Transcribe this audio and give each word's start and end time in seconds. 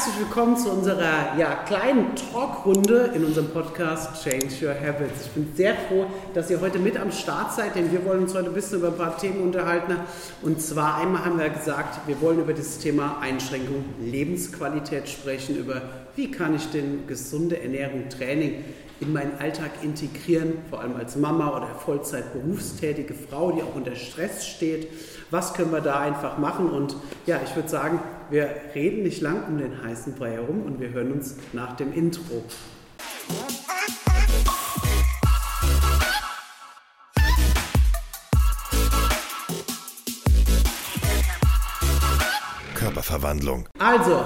herzlich 0.00 0.20
willkommen 0.20 0.56
zu 0.56 0.70
unserer 0.70 1.36
ja, 1.36 1.56
kleinen 1.66 2.16
Talkrunde 2.16 3.10
in 3.14 3.22
unserem 3.22 3.50
Podcast 3.50 4.24
Change 4.24 4.46
Your 4.62 4.74
Habits. 4.74 5.26
Ich 5.26 5.32
bin 5.32 5.52
sehr 5.54 5.74
froh, 5.74 6.06
dass 6.32 6.48
ihr 6.48 6.58
heute 6.62 6.78
mit 6.78 6.98
am 6.98 7.12
Start 7.12 7.52
seid, 7.52 7.74
denn 7.74 7.92
wir 7.92 8.02
wollen 8.06 8.22
uns 8.22 8.34
heute 8.34 8.46
ein 8.46 8.54
bisschen 8.54 8.78
über 8.78 8.88
ein 8.88 8.96
paar 8.96 9.18
Themen 9.18 9.42
unterhalten. 9.42 9.96
Und 10.40 10.62
zwar 10.62 10.96
einmal 10.96 11.26
haben 11.26 11.38
wir 11.38 11.50
gesagt, 11.50 12.00
wir 12.06 12.18
wollen 12.22 12.40
über 12.40 12.54
das 12.54 12.78
Thema 12.78 13.18
Einschränkung 13.20 13.84
Lebensqualität 14.00 15.06
sprechen, 15.06 15.56
über 15.56 15.82
wie 16.16 16.30
kann 16.30 16.56
ich 16.56 16.70
denn 16.70 17.06
gesunde 17.06 17.60
Ernährung, 17.60 18.08
Training 18.08 18.64
in 19.00 19.12
meinen 19.12 19.38
Alltag 19.38 19.70
integrieren, 19.82 20.58
vor 20.68 20.80
allem 20.80 20.96
als 20.96 21.16
Mama 21.16 21.56
oder 21.56 21.66
Vollzeit 21.66 22.32
berufstätige 22.32 23.14
Frau, 23.14 23.52
die 23.52 23.62
auch 23.62 23.74
unter 23.74 23.96
Stress 23.96 24.46
steht. 24.46 24.88
Was 25.30 25.54
können 25.54 25.72
wir 25.72 25.80
da 25.80 26.00
einfach 26.00 26.38
machen? 26.38 26.68
Und 26.68 26.96
ja, 27.26 27.40
ich 27.44 27.54
würde 27.56 27.68
sagen, 27.68 28.00
wir 28.30 28.48
reden 28.74 29.02
nicht 29.02 29.20
lang 29.20 29.44
um 29.48 29.58
den 29.58 29.82
heißen 29.82 30.14
Brei 30.14 30.32
herum 30.32 30.62
und 30.62 30.80
wir 30.80 30.90
hören 30.90 31.12
uns 31.12 31.36
nach 31.52 31.76
dem 31.76 31.92
Intro. 31.92 32.44
Körperverwandlung. 42.74 43.68
Also, 43.78 44.24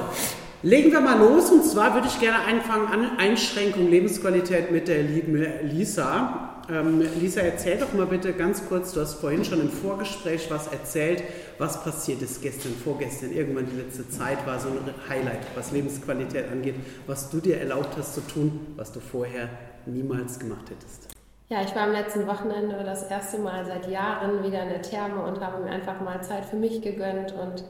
Legen 0.65 0.93
wir 0.93 1.03
mal 1.03 1.19
los 1.19 1.51
und 1.51 1.63
zwar 1.63 1.93
würde 1.93 2.07
ich 2.07 2.19
gerne 2.21 2.39
anfangen 2.39 2.87
an 2.87 3.19
Einschränkung 3.19 3.91
Lebensqualität 3.91 4.71
mit 4.71 4.89
der 4.89 5.03
lieben 5.03 5.47
Lisa. 5.63 6.63
Ähm, 6.71 7.07
Lisa, 7.21 7.43
erzähl 7.43 7.77
doch 7.77 7.93
mal 7.93 8.07
bitte 8.07 8.33
ganz 8.33 8.67
kurz, 8.67 8.95
du 8.95 9.03
hast 9.03 9.17
vorhin 9.17 9.45
schon 9.45 9.61
im 9.61 9.69
Vorgespräch 9.69 10.51
was 10.51 10.69
erzählt, 10.69 11.23
was 11.59 11.85
passiert 11.85 12.23
ist 12.23 12.41
gestern, 12.41 12.73
vorgestern, 12.83 13.33
irgendwann 13.33 13.67
die 13.67 13.77
letzte 13.77 14.09
Zeit 14.09 14.47
war 14.47 14.59
so 14.59 14.69
ein 14.69 14.79
Highlight, 15.07 15.43
was 15.55 15.71
Lebensqualität 15.71 16.51
angeht, 16.51 16.77
was 17.07 17.29
du 17.29 17.41
dir 17.41 17.59
erlaubt 17.59 17.99
hast 17.99 18.15
zu 18.15 18.23
tun, 18.23 18.75
was 18.77 18.91
du 18.91 19.01
vorher 19.01 19.51
niemals 19.85 20.39
gemacht 20.39 20.71
hättest. 20.71 21.09
Ja, 21.51 21.61
ich 21.61 21.75
war 21.77 21.83
am 21.83 21.93
letzten 21.93 22.27
Wochenende 22.27 22.83
das 22.87 23.03
erste 23.03 23.37
Mal 23.37 23.67
seit 23.67 23.91
Jahren 23.91 24.43
wieder 24.43 24.63
in 24.63 24.71
der 24.71 24.81
Therme 24.81 25.27
und 25.27 25.43
habe 25.43 25.63
mir 25.63 25.73
einfach 25.73 26.01
mal 26.01 26.23
Zeit 26.23 26.47
für 26.47 26.57
mich 26.57 26.81
gegönnt 26.81 27.35
und 27.35 27.65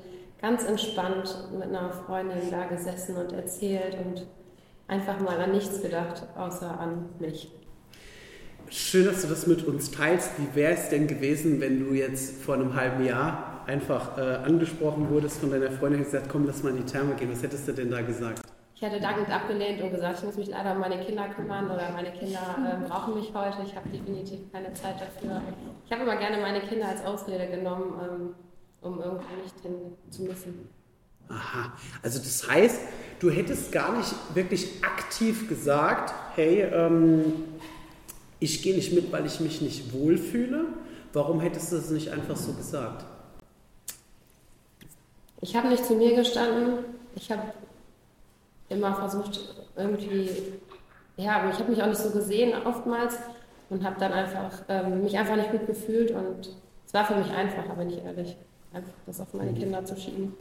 ganz 0.44 0.62
entspannt 0.66 1.34
mit 1.58 1.68
einer 1.68 1.90
Freundin 1.90 2.50
da 2.50 2.66
gesessen 2.66 3.16
und 3.16 3.32
erzählt 3.32 3.96
und 4.04 4.26
einfach 4.88 5.18
mal 5.18 5.40
an 5.40 5.52
nichts 5.52 5.80
gedacht, 5.80 6.22
außer 6.36 6.78
an 6.78 7.06
mich. 7.18 7.50
Schön, 8.68 9.06
dass 9.06 9.22
du 9.22 9.28
das 9.28 9.46
mit 9.46 9.66
uns 9.66 9.90
teilst. 9.90 10.32
Wie 10.36 10.54
wäre 10.54 10.74
es 10.74 10.90
denn 10.90 11.06
gewesen, 11.06 11.62
wenn 11.62 11.80
du 11.80 11.94
jetzt 11.94 12.42
vor 12.42 12.56
einem 12.56 12.74
halben 12.74 13.06
Jahr 13.06 13.62
einfach 13.66 14.18
äh, 14.18 14.20
angesprochen 14.20 15.08
wurdest 15.08 15.40
von 15.40 15.50
deiner 15.50 15.70
Freundin 15.70 16.00
und 16.00 16.04
gesagt, 16.04 16.28
komm, 16.28 16.46
lass 16.46 16.62
mal 16.62 16.76
in 16.76 16.76
die 16.76 16.92
Therme 16.92 17.14
gehen. 17.14 17.32
Was 17.32 17.42
hättest 17.42 17.66
du 17.66 17.72
denn 17.72 17.90
da 17.90 18.02
gesagt? 18.02 18.42
Ich 18.74 18.82
hätte 18.82 19.00
dankend 19.00 19.30
abgelehnt 19.30 19.80
und 19.80 19.92
gesagt, 19.92 20.18
ich 20.18 20.24
muss 20.24 20.36
mich 20.36 20.48
leider 20.48 20.72
um 20.72 20.80
meine 20.80 21.02
Kinder 21.02 21.26
kümmern 21.28 21.70
oder 21.70 21.90
meine 21.90 22.12
Kinder 22.12 22.54
äh, 22.58 22.86
brauchen 22.86 23.14
mich 23.14 23.32
heute. 23.32 23.62
Ich 23.64 23.74
habe 23.74 23.88
definitiv 23.88 24.52
keine 24.52 24.74
Zeit 24.74 24.96
dafür. 25.00 25.40
Ich 25.86 25.92
habe 25.92 26.02
immer 26.02 26.16
gerne 26.16 26.36
meine 26.36 26.60
Kinder 26.60 26.88
als 26.88 27.02
Ausrede 27.02 27.46
genommen. 27.46 27.94
Ähm, 28.02 28.34
um 28.84 29.00
irgendwo 29.00 29.34
nicht 29.42 29.60
hin 29.62 29.74
zu 30.10 30.22
müssen. 30.22 30.68
Aha, 31.28 31.72
also 32.02 32.18
das 32.18 32.48
heißt, 32.48 32.80
du 33.18 33.30
hättest 33.30 33.72
gar 33.72 33.96
nicht 33.96 34.14
wirklich 34.34 34.84
aktiv 34.84 35.48
gesagt, 35.48 36.12
hey, 36.34 36.60
ähm, 36.62 37.32
ich 38.40 38.62
gehe 38.62 38.74
nicht 38.74 38.92
mit, 38.92 39.10
weil 39.10 39.24
ich 39.24 39.40
mich 39.40 39.62
nicht 39.62 39.94
wohlfühle. 39.94 40.66
Warum 41.14 41.40
hättest 41.40 41.72
du 41.72 41.76
das 41.76 41.90
nicht 41.90 42.10
einfach 42.10 42.36
so 42.36 42.52
gesagt? 42.52 43.06
Ich 45.40 45.56
habe 45.56 45.68
nicht 45.68 45.84
zu 45.84 45.94
mir 45.94 46.14
gestanden. 46.14 46.84
Ich 47.14 47.30
habe 47.30 47.42
immer 48.68 48.94
versucht, 48.94 49.54
irgendwie, 49.76 50.28
ja, 51.16 51.40
aber 51.40 51.50
ich 51.50 51.58
habe 51.58 51.70
mich 51.70 51.82
auch 51.82 51.86
nicht 51.86 52.00
so 52.00 52.10
gesehen 52.10 52.52
oftmals 52.66 53.16
und 53.70 53.82
habe 53.84 53.96
dann 53.98 54.12
einfach 54.12 54.50
ähm, 54.68 55.02
mich 55.02 55.16
einfach 55.16 55.36
nicht 55.36 55.52
gut 55.52 55.66
gefühlt 55.66 56.10
und 56.10 56.50
es 56.86 56.92
war 56.92 57.06
für 57.06 57.16
mich 57.16 57.30
einfacher, 57.30 57.74
bin 57.76 57.90
ich 57.90 58.04
ehrlich 58.04 58.36
einfach 58.74 58.92
das 59.06 59.20
auf 59.20 59.32
meine 59.34 59.52
Kinder 59.52 59.84
zu 59.84 59.96
schieben. 59.96 60.34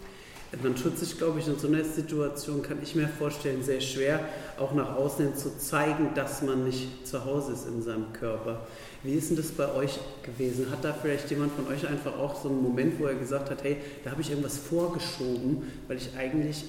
Man 0.62 0.76
tut 0.76 1.00
sich, 1.00 1.18
glaube 1.18 1.40
ich, 1.40 1.48
in 1.48 1.58
so 1.58 1.68
einer 1.68 1.84
Situation, 1.84 2.62
kann 2.62 2.78
ich 2.84 2.94
mir 2.94 3.08
vorstellen, 3.08 3.64
sehr 3.64 3.82
schwer, 3.82 4.20
auch 4.60 4.74
nach 4.74 4.96
außen 4.96 5.36
zu 5.36 5.58
zeigen, 5.58 6.14
dass 6.14 6.44
man 6.44 6.64
nicht 6.66 7.08
zu 7.08 7.26
Hause 7.26 7.54
ist 7.54 7.68
in 7.68 7.82
seinem 7.82 8.14
Körper. 8.14 8.62
Wie 9.02 9.14
ist 9.14 9.30
denn 9.30 9.38
das 9.38 9.48
bei 9.48 9.74
euch 9.74 10.00
gewesen? 10.22 10.70
Hat 10.70 10.84
da 10.84 10.94
vielleicht 10.94 11.30
jemand 11.32 11.54
von 11.54 11.68
euch 11.68 11.88
einfach 11.88 12.20
auch 12.20 12.40
so 12.40 12.50
einen 12.50 12.62
Moment, 12.62 13.00
wo 13.00 13.06
er 13.06 13.16
gesagt 13.16 13.50
hat, 13.50 13.64
hey, 13.64 13.78
da 14.04 14.12
habe 14.12 14.22
ich 14.22 14.30
irgendwas 14.30 14.60
vorgeschoben, 14.60 15.64
weil 15.88 15.98
ich 15.98 16.16
eigentlich 16.16 16.66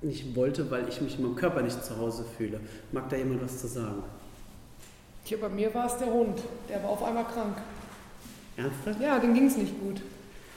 nicht 0.00 0.34
wollte, 0.34 0.70
weil 0.70 0.88
ich 0.88 1.02
mich 1.02 1.18
in 1.18 1.24
meinem 1.24 1.36
Körper 1.36 1.60
nicht 1.60 1.84
zu 1.84 1.98
Hause 1.98 2.24
fühle? 2.38 2.60
Mag 2.90 3.10
da 3.10 3.16
jemand 3.16 3.42
was 3.42 3.58
zu 3.58 3.66
sagen? 3.66 4.02
Hier 5.24 5.38
bei 5.38 5.48
mir 5.50 5.74
war 5.74 5.86
es 5.86 5.98
der 5.98 6.10
Hund, 6.10 6.40
der 6.70 6.82
war 6.82 6.90
auf 6.90 7.02
einmal 7.02 7.24
krank. 7.24 7.58
Ernsthaft? 8.56 9.00
Ja, 9.00 9.18
dem 9.18 9.34
ging 9.34 9.46
es 9.46 9.56
nicht 9.58 9.78
gut. 9.78 10.00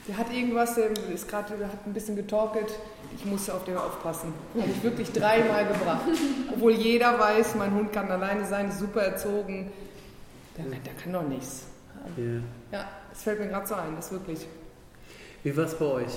Der 0.09 0.17
hat 0.17 0.33
irgendwas, 0.33 0.73
der 0.73 0.89
ist 1.13 1.27
gerade, 1.27 1.53
hat 1.53 1.85
ein 1.85 1.93
bisschen 1.93 2.15
getorkelt. 2.15 2.67
Ich 3.15 3.25
musste 3.25 3.53
auf 3.53 3.63
den 3.63 3.77
aufpassen. 3.77 4.33
Habe 4.59 4.71
ich 4.71 4.81
wirklich 4.81 5.11
dreimal 5.11 5.67
gebracht. 5.67 6.01
Obwohl 6.51 6.71
jeder 6.71 7.19
weiß, 7.19 7.53
mein 7.53 7.71
Hund 7.75 7.93
kann 7.93 8.09
alleine 8.09 8.43
sein, 8.43 8.71
super 8.71 9.03
erzogen. 9.03 9.71
Der, 10.57 10.65
der 10.65 10.93
kann 10.95 11.13
doch 11.13 11.21
nichts. 11.21 11.67
Yeah. 12.17 12.41
Ja, 12.71 12.89
das 13.11 13.21
fällt 13.21 13.39
mir 13.39 13.49
gerade 13.49 13.67
so 13.67 13.75
ein, 13.75 13.95
das 13.95 14.11
wirklich. 14.11 14.47
Wie 15.43 15.55
war 15.55 15.65
es 15.65 15.77
bei 15.77 15.85
euch? 15.85 16.13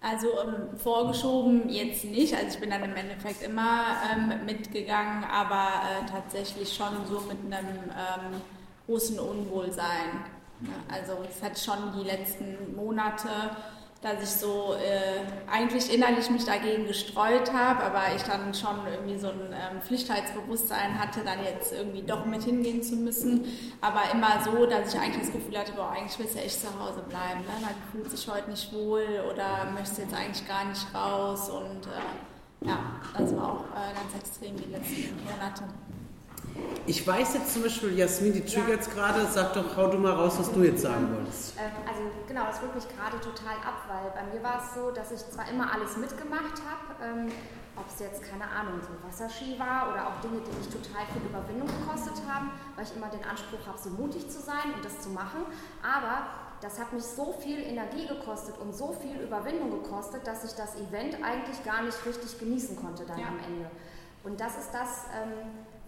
Also 0.00 0.26
ähm, 0.42 0.76
vorgeschoben 0.76 1.68
jetzt 1.68 2.04
nicht. 2.06 2.34
Also 2.34 2.48
ich 2.54 2.58
bin 2.58 2.70
dann 2.70 2.82
im 2.82 2.96
Endeffekt 2.96 3.44
immer 3.44 3.98
ähm, 4.12 4.46
mitgegangen, 4.46 5.22
aber 5.22 5.68
äh, 5.84 6.10
tatsächlich 6.10 6.74
schon 6.74 7.06
so 7.06 7.20
mit 7.20 7.38
einem 7.54 7.68
ähm, 7.68 8.40
großen 8.86 9.20
Unwohlsein. 9.20 10.24
Also 10.92 11.18
es 11.28 11.42
hat 11.42 11.58
schon 11.58 11.92
die 11.98 12.04
letzten 12.04 12.74
Monate, 12.76 13.28
dass 14.02 14.22
ich 14.22 14.30
so 14.30 14.74
äh, 14.74 15.50
eigentlich 15.50 15.92
innerlich 15.92 16.30
mich 16.30 16.44
dagegen 16.44 16.86
gestreut 16.86 17.52
habe, 17.52 17.84
aber 17.84 18.14
ich 18.16 18.22
dann 18.22 18.54
schon 18.54 18.86
irgendwie 18.90 19.18
so 19.18 19.28
ein 19.28 19.52
ähm, 19.52 19.82
Pflichtheitsbewusstsein 19.82 20.98
hatte, 20.98 21.20
dann 21.22 21.44
jetzt 21.44 21.72
irgendwie 21.72 22.02
doch 22.02 22.24
mit 22.24 22.42
hingehen 22.42 22.82
zu 22.82 22.96
müssen. 22.96 23.44
Aber 23.82 24.00
immer 24.12 24.42
so, 24.42 24.64
dass 24.64 24.94
ich 24.94 25.00
eigentlich 25.00 25.26
das 25.26 25.32
Gefühl 25.32 25.58
hatte, 25.58 25.72
boah, 25.72 25.90
eigentlich 25.90 26.18
willst 26.18 26.34
du 26.34 26.38
echt 26.38 26.60
zu 26.60 26.68
Hause 26.80 27.02
bleiben. 27.08 27.40
Ne? 27.40 27.60
Man 27.60 27.74
fühlt 27.92 28.10
sich 28.10 28.26
heute 28.26 28.50
nicht 28.50 28.72
wohl 28.72 29.04
oder 29.30 29.70
möchtest 29.72 29.98
jetzt 29.98 30.14
eigentlich 30.14 30.48
gar 30.48 30.64
nicht 30.64 30.86
raus. 30.94 31.50
Und 31.50 31.86
äh, 31.86 32.66
ja, 32.68 32.78
das 33.18 33.36
war 33.36 33.52
auch 33.52 33.64
äh, 33.76 33.92
ganz 33.94 34.14
extrem 34.18 34.56
die 34.56 34.70
letzten 34.70 35.14
Monate. 35.24 35.64
Ich 36.86 37.06
weiß 37.06 37.34
jetzt 37.34 37.52
zum 37.52 37.62
Beispiel, 37.62 37.96
Jasmin, 37.96 38.32
die 38.32 38.44
triggert 38.44 38.86
ja. 38.86 38.92
gerade, 38.92 39.26
sag 39.26 39.52
doch, 39.52 39.76
hau 39.76 39.88
du 39.88 39.98
mal 39.98 40.12
raus, 40.12 40.36
was 40.38 40.50
du 40.52 40.62
jetzt 40.62 40.82
sagen 40.82 41.14
wolltest. 41.14 41.54
Ähm, 41.58 41.70
also 41.86 42.02
genau, 42.26 42.46
das 42.46 42.60
wirkt 42.62 42.74
mich 42.74 42.88
gerade 42.88 43.20
total 43.20 43.56
ab, 43.62 43.86
weil 43.86 44.10
bei 44.10 44.32
mir 44.32 44.42
war 44.42 44.62
es 44.62 44.74
so, 44.74 44.90
dass 44.90 45.12
ich 45.12 45.20
zwar 45.30 45.48
immer 45.48 45.72
alles 45.72 45.96
mitgemacht 45.96 46.58
habe, 46.66 47.04
ähm, 47.04 47.32
ob 47.76 47.86
es 47.88 48.00
jetzt, 48.00 48.22
keine 48.22 48.44
Ahnung, 48.44 48.80
so 48.82 48.90
Wasserski 49.06 49.58
war 49.58 49.92
oder 49.92 50.08
auch 50.08 50.20
Dinge, 50.20 50.40
die 50.42 50.52
mich 50.56 50.68
total 50.68 51.06
viel 51.12 51.22
Überwindung 51.22 51.68
gekostet 51.68 52.20
haben, 52.28 52.50
weil 52.76 52.84
ich 52.84 52.96
immer 52.96 53.08
den 53.08 53.24
Anspruch 53.24 53.64
habe, 53.66 53.78
so 53.78 53.90
mutig 53.90 54.28
zu 54.28 54.40
sein 54.40 54.74
und 54.74 54.84
das 54.84 55.00
zu 55.00 55.10
machen. 55.10 55.46
Aber 55.80 56.26
das 56.60 56.78
hat 56.78 56.92
mich 56.92 57.04
so 57.04 57.32
viel 57.40 57.58
Energie 57.58 58.06
gekostet 58.06 58.58
und 58.58 58.74
so 58.74 58.92
viel 58.92 59.20
Überwindung 59.20 59.70
gekostet, 59.70 60.26
dass 60.26 60.44
ich 60.44 60.52
das 60.52 60.76
Event 60.76 61.16
eigentlich 61.22 61.64
gar 61.64 61.82
nicht 61.82 61.96
richtig 62.04 62.38
genießen 62.38 62.76
konnte 62.76 63.04
dann 63.06 63.18
ja. 63.18 63.28
am 63.28 63.38
Ende. 63.38 63.70
Und 64.22 64.40
das 64.40 64.58
ist 64.58 64.70
das, 64.72 65.06
ähm, 65.16 65.32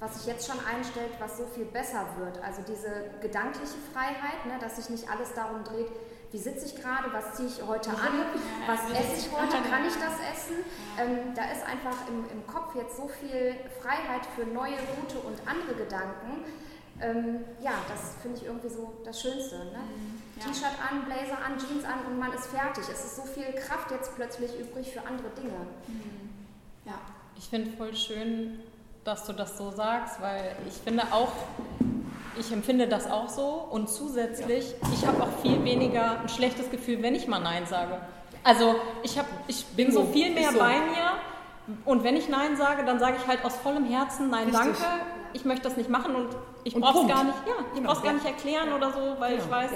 was 0.01 0.15
sich 0.17 0.27
jetzt 0.27 0.47
schon 0.47 0.59
einstellt, 0.65 1.13
was 1.21 1.37
so 1.37 1.47
viel 1.55 1.67
besser 1.67 2.07
wird. 2.19 2.43
Also 2.43 2.63
diese 2.63 3.11
gedankliche 3.21 3.77
Freiheit, 3.93 4.47
ne, 4.47 4.59
dass 4.61 4.77
sich 4.77 4.89
nicht 4.91 5.09
alles 5.11 5.35
darum 5.35 5.63
dreht, 5.65 5.89
wie 6.33 6.39
sitze 6.39 6.65
ich 6.65 6.75
gerade, 6.75 7.13
was 7.13 7.35
ziehe 7.35 7.49
ich 7.49 7.63
heute 7.63 7.91
an, 7.91 8.25
was 8.67 8.81
esse 8.91 9.27
ich 9.27 9.33
heute, 9.33 9.63
kann 9.69 9.85
ich 9.87 9.95
das 9.95 10.17
essen. 10.33 10.57
Ähm, 10.99 11.35
da 11.35 11.45
ist 11.53 11.63
einfach 11.63 12.09
im, 12.09 12.25
im 12.31 12.47
Kopf 12.47 12.75
jetzt 12.75 12.97
so 12.97 13.07
viel 13.07 13.55
Freiheit 13.83 14.25
für 14.35 14.47
neue, 14.47 14.77
gute 14.97 15.19
und 15.19 15.39
andere 15.47 15.75
Gedanken. 15.75 16.45
Ähm, 17.01 17.45
ja, 17.61 17.73
das 17.87 18.15
finde 18.23 18.39
ich 18.39 18.47
irgendwie 18.47 18.71
so 18.71 18.95
das 19.05 19.21
Schönste. 19.21 19.59
Ne? 19.59 19.79
Mhm, 19.85 20.23
ja. 20.37 20.47
T-Shirt 20.47 20.79
an, 20.81 21.05
Blazer 21.05 21.39
an, 21.45 21.59
Jeans 21.59 21.85
an 21.85 22.07
und 22.07 22.19
man 22.19 22.33
ist 22.33 22.47
fertig. 22.47 22.85
Es 22.91 23.05
ist 23.05 23.17
so 23.17 23.23
viel 23.23 23.53
Kraft 23.53 23.91
jetzt 23.91 24.15
plötzlich 24.17 24.59
übrig 24.59 24.91
für 24.91 25.01
andere 25.07 25.29
Dinge. 25.31 25.67
Mhm. 25.87 26.31
Ja, 26.87 26.95
ich 27.37 27.45
finde 27.45 27.71
voll 27.77 27.95
schön, 27.95 28.61
dass 29.05 29.27
du 29.27 29.33
das 29.33 29.59
so 29.59 29.71
sagst, 29.71 30.21
weil 30.21 30.57
ich 30.69 30.75
finde 30.75 31.03
auch, 31.11 31.33
ich 32.39 32.53
empfinde 32.53 32.87
das 32.87 33.11
auch 33.11 33.29
so 33.29 33.67
und 33.71 33.89
zusätzlich, 33.89 34.75
ich 34.93 35.07
habe 35.07 35.23
auch 35.23 35.41
viel 35.43 35.63
weniger 35.65 36.21
ein 36.21 36.29
schlechtes 36.29 36.71
Gefühl, 36.71 37.03
wenn 37.03 37.15
ich 37.15 37.27
mal 37.27 37.41
Nein 37.41 37.67
sage. 37.67 38.01
Also 38.45 38.77
ich, 39.03 39.19
hab, 39.19 39.27
ich 39.47 39.65
bin 39.67 39.93
so 39.93 40.05
viel 40.05 40.33
mehr 40.33 40.53
so. 40.53 40.59
bei 40.59 40.79
mir 40.79 41.13
und 41.85 42.05
wenn 42.05 42.17
ich 42.17 42.29
Nein 42.29 42.57
sage, 42.57 42.85
dann 42.85 42.99
sage 42.99 43.17
ich 43.21 43.27
halt 43.27 43.45
aus 43.45 43.57
vollem 43.57 43.85
Herzen 43.85 44.31
Nein, 44.31 44.49
Richtig. 44.49 44.61
danke, 44.61 44.85
ich 45.33 45.45
möchte 45.45 45.65
das 45.65 45.77
nicht 45.77 45.91
machen 45.91 46.15
und 46.15 46.29
ich 46.65 46.75
brauche 46.75 47.03
es 47.03 47.09
gar 47.09 47.25
nicht, 47.25 47.39
ja, 47.47 47.55
ich 47.71 47.75
genau, 47.75 47.89
brauche 47.89 47.99
es 47.99 48.05
gar 48.05 48.13
nicht 48.13 48.27
erklären 48.27 48.69
ja. 48.69 48.77
oder 48.77 48.93
so, 48.93 49.17
weil 49.19 49.35
ja. 49.35 49.39
ich 49.39 49.51
weiß, 49.51 49.71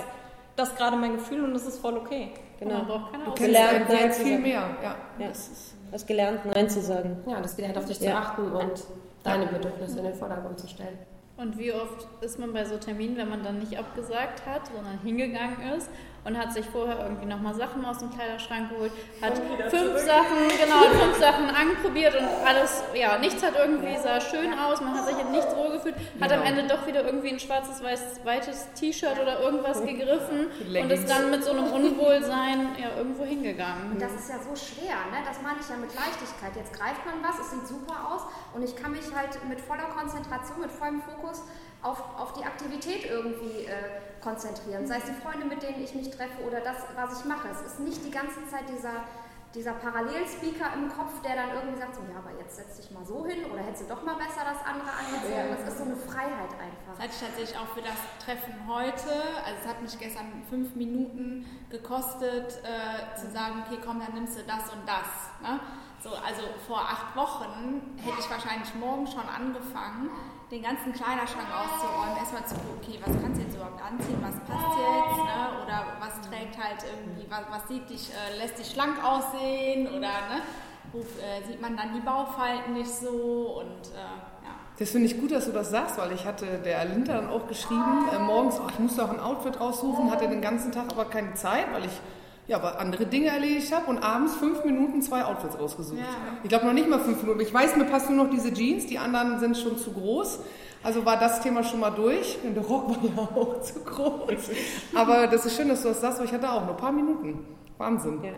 das 0.57 0.71
ist 0.71 0.77
gerade 0.79 0.97
mein 0.97 1.13
Gefühl 1.15 1.45
und 1.45 1.55
das 1.55 1.67
ist 1.67 1.79
voll 1.79 1.97
okay. 1.97 2.31
Genau. 2.59 2.75
Man 2.79 2.87
braucht 2.87 3.13
keine 3.13 3.25
Du 3.25 3.35
Gelernt, 3.35 3.89
Nein 3.89 4.13
zu 4.13 4.21
viel 4.23 4.31
sagen. 4.33 4.43
mehr. 4.43 4.71
Ja, 4.83 4.95
Ja. 5.19 5.29
Das 5.29 5.49
ist, 5.49 5.75
Hast 5.93 6.07
gelernt, 6.07 6.41
Nein 6.47 6.69
zu 6.69 6.81
sagen. 6.81 7.17
Ja, 7.27 7.41
das 7.41 7.57
wieder 7.57 7.69
halt 7.69 7.79
auf 7.79 7.85
dich 7.85 8.01
Ja. 8.01 8.11
zu 8.13 8.17
achten 8.17 8.51
und 8.53 8.85
deine 9.23 9.47
Bedürfnisse 9.47 9.99
in 9.99 10.05
den 10.07 10.15
Vordergrund 10.15 10.59
zu 10.59 10.67
stellen. 10.69 10.99
Und 11.37 11.59
wie 11.59 11.73
oft 11.73 12.07
ist 12.23 12.39
man 12.39 12.53
bei 12.55 12.65
so 12.65 12.77
Terminen, 12.79 13.17
wenn 13.19 13.29
man 13.29 13.43
dann 13.45 13.59
nicht 13.59 13.79
abgesagt 13.79 14.47
hat, 14.47 14.63
sondern 14.75 14.99
hingegangen 15.05 15.61
ist 15.77 15.91
und 16.27 16.37
hat 16.37 16.53
sich 16.53 16.67
vorher 16.67 16.99
irgendwie 16.99 17.27
nochmal 17.27 17.55
Sachen 17.55 17.85
aus 17.85 17.99
dem 17.99 18.11
Kleiderschrank 18.11 18.71
geholt, 18.71 18.93
hat 19.23 19.35
fünf 19.71 19.99
Sachen, 19.99 20.49
genau, 20.61 20.83
fünf 21.01 21.19
Sachen 21.19 21.49
anprobiert 21.51 22.15
und 22.17 22.27
alles, 22.45 22.83
ja, 22.95 23.17
nichts 23.19 23.43
hat 23.43 23.55
irgendwie, 23.57 23.97
sah 23.97 24.21
schön 24.21 24.53
aus, 24.59 24.81
man 24.81 24.95
hat 24.95 25.07
sich 25.07 25.19
in 25.19 25.31
nichts 25.31 25.55
wohlgefühlt, 25.55 25.95
hat 26.21 26.33
am 26.33 26.43
Genau. 26.47 26.61
Ende 26.61 26.75
doch 26.75 26.87
wieder 26.87 27.05
irgendwie 27.05 27.31
ein 27.31 27.41
schwarzes, 27.41 27.83
weiß, 27.83 28.25
weites 28.25 28.69
T-Shirt 28.75 29.19
oder 29.21 29.41
irgendwas 29.41 29.83
gegriffen 29.85 30.47
und 30.69 30.91
ist 30.91 31.09
dann 31.09 31.31
mit 31.31 31.43
so 31.45 31.51
einem 31.51 31.73
Unwohlsein 31.73 32.77
ja 32.81 32.97
irgendwo 32.97 33.25
hingegangen. 33.25 33.93
Und 33.93 34.03
das 34.03 34.13
ist 34.15 34.29
ja 34.29 34.37
so 34.39 34.55
schwer, 34.55 34.97
ne? 35.11 35.23
das 35.27 35.41
meine 35.43 35.59
ich 35.61 35.69
ja 35.69 35.77
mit 35.77 35.95
Leichtigkeit. 35.95 36.55
Jetzt 36.57 36.73
greift 36.73 37.05
man 37.07 37.23
was, 37.23 37.39
es 37.39 37.51
sieht 37.53 37.67
super 37.67 37.97
aus 38.11 38.23
und 38.55 38.63
ich 38.63 38.75
kann 38.77 38.93
mich 38.93 39.07
halt 39.15 39.39
mit 39.49 39.61
voller 39.61 39.89
Konzentration, 39.95 40.61
mit 40.61 40.73
vollem 40.73 41.03
Fokus 41.03 41.43
auf, 41.87 42.03
auf 42.19 42.33
die 42.33 42.45
Aktivität 42.45 43.07
irgendwie 43.09 43.65
äh, 43.65 44.03
konzentrieren. 44.21 44.87
Sei 44.87 44.99
es 44.99 45.05
die 45.05 45.15
Freunde, 45.23 45.47
mit 45.47 45.63
denen 45.63 45.83
ich 45.83 45.95
mich 45.95 46.11
treffe 46.11 46.43
oder 46.45 46.61
das, 46.61 46.79
was 46.97 47.21
ich 47.21 47.25
mache. 47.27 47.49
Es 47.49 47.61
ist 47.63 47.81
nicht 47.81 48.05
die 48.05 48.11
ganze 48.11 48.45
Zeit 48.51 48.69
dieser, 48.69 49.07
dieser 49.55 49.73
Parallelspeaker 49.73 50.75
im 50.75 50.89
Kopf, 50.91 51.23
der 51.23 51.37
dann 51.37 51.51
irgendwie 51.55 51.79
sagt, 51.79 51.95
so, 51.95 52.03
ja, 52.11 52.19
aber 52.19 52.37
jetzt 52.39 52.57
setz 52.57 52.77
dich 52.77 52.91
mal 52.91 53.05
so 53.05 53.25
hin 53.25 53.45
oder 53.51 53.63
hättest 53.63 53.85
du 53.85 53.95
doch 53.95 54.03
mal 54.03 54.17
besser 54.17 54.43
das 54.43 54.67
andere 54.67 54.91
angezogen. 54.91 55.55
Das 55.55 55.73
ist 55.73 55.79
so 55.79 55.85
eine 55.85 55.97
Freiheit 55.97 56.51
einfach. 56.59 56.99
Das 56.99 57.07
hatte 57.07 57.15
ich 57.15 57.21
tatsächlich 57.23 57.57
auch 57.57 57.71
für 57.71 57.83
das 57.83 58.01
Treffen 58.19 58.55
heute. 58.67 59.15
Also 59.47 59.59
es 59.63 59.69
hat 59.69 59.81
mich 59.81 59.97
gestern 59.99 60.43
fünf 60.51 60.75
Minuten 60.75 61.47
gekostet, 61.71 62.59
äh, 62.67 63.15
zu 63.15 63.31
sagen, 63.31 63.63
okay, 63.65 63.79
komm, 63.85 64.01
dann 64.01 64.15
nimmst 64.15 64.37
du 64.37 64.43
das 64.43 64.75
und 64.75 64.83
das. 64.83 65.31
Ne? 65.39 65.61
So, 66.03 66.11
also 66.11 66.43
vor 66.67 66.81
acht 66.81 67.15
Wochen 67.15 67.97
hätte 67.97 68.19
ich 68.19 68.31
wahrscheinlich 68.31 68.75
morgen 68.75 69.07
schon 69.07 69.27
angefangen, 69.29 70.11
den 70.51 70.63
ganzen 70.63 70.93
Kleiderschrank 70.93 71.49
auszuräumen, 71.51 72.17
erstmal 72.17 72.47
zu 72.47 72.55
gucken, 72.55 72.79
okay, 72.81 72.99
was 73.05 73.15
kannst 73.21 73.41
du 73.41 73.45
jetzt 73.45 73.55
überhaupt 73.57 73.83
anziehen, 73.83 74.19
was 74.23 74.39
passt 74.47 74.79
jetzt, 74.79 75.19
ne? 75.19 75.43
oder 75.65 75.79
was 75.99 76.15
trägt 76.29 76.55
halt 76.55 76.85
irgendwie, 76.87 77.27
was, 77.29 77.43
was 77.51 77.69
sieht 77.69 77.91
dich, 77.91 78.11
äh, 78.15 78.39
lässt 78.39 78.59
dich 78.59 78.71
schlank 78.71 79.03
aussehen 79.03 79.89
oder 79.89 80.31
ne? 80.31 80.43
wo 80.93 81.01
äh, 81.01 81.43
sieht 81.47 81.61
man 81.61 81.77
dann 81.77 81.95
die 81.95 82.01
Bauchfalten 82.01 82.75
nicht 82.75 82.91
so 82.91 83.59
und 83.61 83.91
äh, 83.91 83.99
ja. 83.99 84.55
Das 84.79 84.91
finde 84.91 85.07
ich 85.07 85.19
gut, 85.19 85.33
dass 85.33 85.47
du 85.47 85.53
das 85.53 85.71
sagst, 85.71 85.99
weil 85.99 86.13
ich 86.13 86.25
hatte 86.25 86.47
der 86.65 86.85
Linda 86.85 87.15
dann 87.15 87.29
auch 87.29 87.49
geschrieben, 87.49 88.09
äh, 88.15 88.19
morgens, 88.21 88.61
ach, 88.63 88.71
ich 88.71 88.79
musste 88.79 89.05
auch 89.05 89.11
ein 89.11 89.21
Outfit 89.21 89.59
raussuchen, 89.59 90.13
hatte 90.13 90.29
den 90.29 90.41
ganzen 90.41 90.71
Tag 90.71 90.87
aber 90.93 91.07
keine 91.07 91.35
Zeit, 91.35 91.73
weil 91.73 91.87
ich 91.87 92.01
ja, 92.49 92.57
aber 92.59 92.79
andere 92.79 93.07
Dinge 93.07 93.29
erledigt 93.29 93.73
habe 93.75 93.87
und 93.87 93.99
abends 93.99 94.37
fünf 94.37 94.65
Minuten 94.65 95.03
zwei 95.03 95.25
Outfits 95.25 95.59
rausgesucht. 95.59 95.99
Ja. 95.99 96.39
Ich 96.43 96.49
glaube 96.49 96.67
noch 96.67 96.73
nicht 96.73 96.89
mal 96.89 97.01
fünf 97.01 97.21
Minuten. 97.23 97.41
Ich 97.41 97.53
weiß, 97.53 97.77
mir 97.77 97.87
passt 97.87 98.09
nur 98.09 98.25
noch 98.25 98.31
diese 98.31 98.53
Jeans, 98.53 98.87
die 98.87 98.99
anderen 98.99 99.41
sind 99.41 99.57
schon 99.57 99.77
zu 99.79 99.93
groß. 99.93 100.41
Also 100.83 101.05
war 101.05 101.19
das 101.19 101.41
Thema 101.41 101.65
schon 101.65 101.81
mal 101.81 101.91
durch. 101.91 102.39
Und 102.45 102.55
der 102.55 102.63
Rock 102.63 102.91
war 102.91 102.99
ja 103.05 103.37
auch 103.37 103.61
zu 103.63 103.81
groß. 103.81 104.51
Aber 104.95 105.27
das 105.27 105.45
ist 105.45 105.57
schön, 105.57 105.69
dass 105.69 105.83
du 105.83 105.89
das 105.89 106.01
sagst, 106.01 106.21
weil 106.21 106.27
ich 106.27 106.33
hatte 106.33 106.49
auch 106.51 106.63
nur 106.63 106.71
ein 106.71 106.77
paar 106.77 106.93
Minuten. 106.93 107.45
Wahnsinn. 107.79 108.21
Ja. 108.23 108.31
ja. 108.31 108.37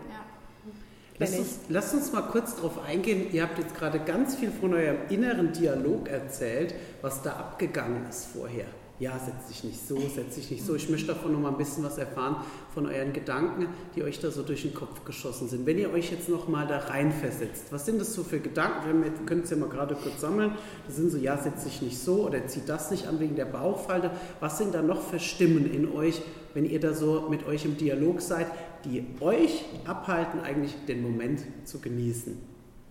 Lasst 1.19 1.37
uns, 1.37 1.59
lasst 1.67 1.93
uns 1.93 2.13
mal 2.13 2.21
kurz 2.21 2.55
darauf 2.55 2.83
eingehen. 2.87 3.27
Ihr 3.31 3.43
habt 3.43 3.59
jetzt 3.59 3.75
gerade 3.75 3.99
ganz 3.99 4.35
viel 4.35 4.51
von 4.51 4.73
eurem 4.73 4.97
inneren 5.09 5.51
Dialog 5.51 6.07
erzählt, 6.07 6.73
was 7.01 7.21
da 7.21 7.31
abgegangen 7.33 8.07
ist 8.09 8.27
vorher. 8.27 8.65
Ja, 8.99 9.17
setz 9.17 9.47
dich 9.47 9.63
nicht 9.63 9.87
so, 9.87 9.97
setz 9.97 10.35
dich 10.35 10.51
nicht 10.51 10.65
so. 10.65 10.75
Ich 10.75 10.89
möchte 10.89 11.07
davon 11.07 11.31
noch 11.31 11.39
mal 11.39 11.51
ein 11.51 11.57
bisschen 11.57 11.85
was 11.85 11.97
erfahren 11.97 12.35
von 12.73 12.85
euren 12.85 13.13
Gedanken, 13.13 13.67
die 13.95 14.03
euch 14.03 14.19
da 14.19 14.29
so 14.29 14.43
durch 14.43 14.63
den 14.63 14.73
Kopf 14.73 15.05
geschossen 15.05 15.47
sind. 15.47 15.65
Wenn 15.65 15.77
ihr 15.77 15.93
euch 15.93 16.11
jetzt 16.11 16.27
noch 16.27 16.49
mal 16.49 16.67
da 16.67 16.79
reinversetzt, 16.79 17.71
was 17.71 17.85
sind 17.85 18.01
das 18.01 18.13
so 18.13 18.25
für 18.25 18.41
Gedanken? 18.41 19.01
Wir 19.01 19.11
können 19.25 19.43
es 19.43 19.51
ja 19.51 19.55
mal 19.55 19.69
gerade 19.69 19.95
kurz 19.95 20.19
sammeln. 20.19 20.51
Das 20.85 20.97
sind 20.97 21.11
so, 21.11 21.17
ja, 21.17 21.37
setz 21.37 21.63
dich 21.63 21.81
nicht 21.81 21.97
so 21.97 22.27
oder 22.27 22.45
zieh 22.47 22.61
das 22.65 22.91
nicht 22.91 23.07
an 23.07 23.21
wegen 23.21 23.37
der 23.37 23.45
Bauchfalte. 23.45 24.11
Was 24.41 24.57
sind 24.57 24.73
da 24.73 24.81
noch 24.81 25.01
für 25.01 25.19
Stimmen 25.19 25.71
in 25.71 25.89
euch, 25.93 26.21
wenn 26.53 26.65
ihr 26.65 26.81
da 26.81 26.93
so 26.93 27.27
mit 27.29 27.47
euch 27.47 27.63
im 27.63 27.77
Dialog 27.77 28.19
seid, 28.19 28.47
die 28.83 29.05
euch 29.21 29.63
abhalten, 29.85 30.41
eigentlich 30.41 30.75
den 30.89 31.01
Moment 31.01 31.39
zu 31.63 31.79
genießen? 31.79 32.48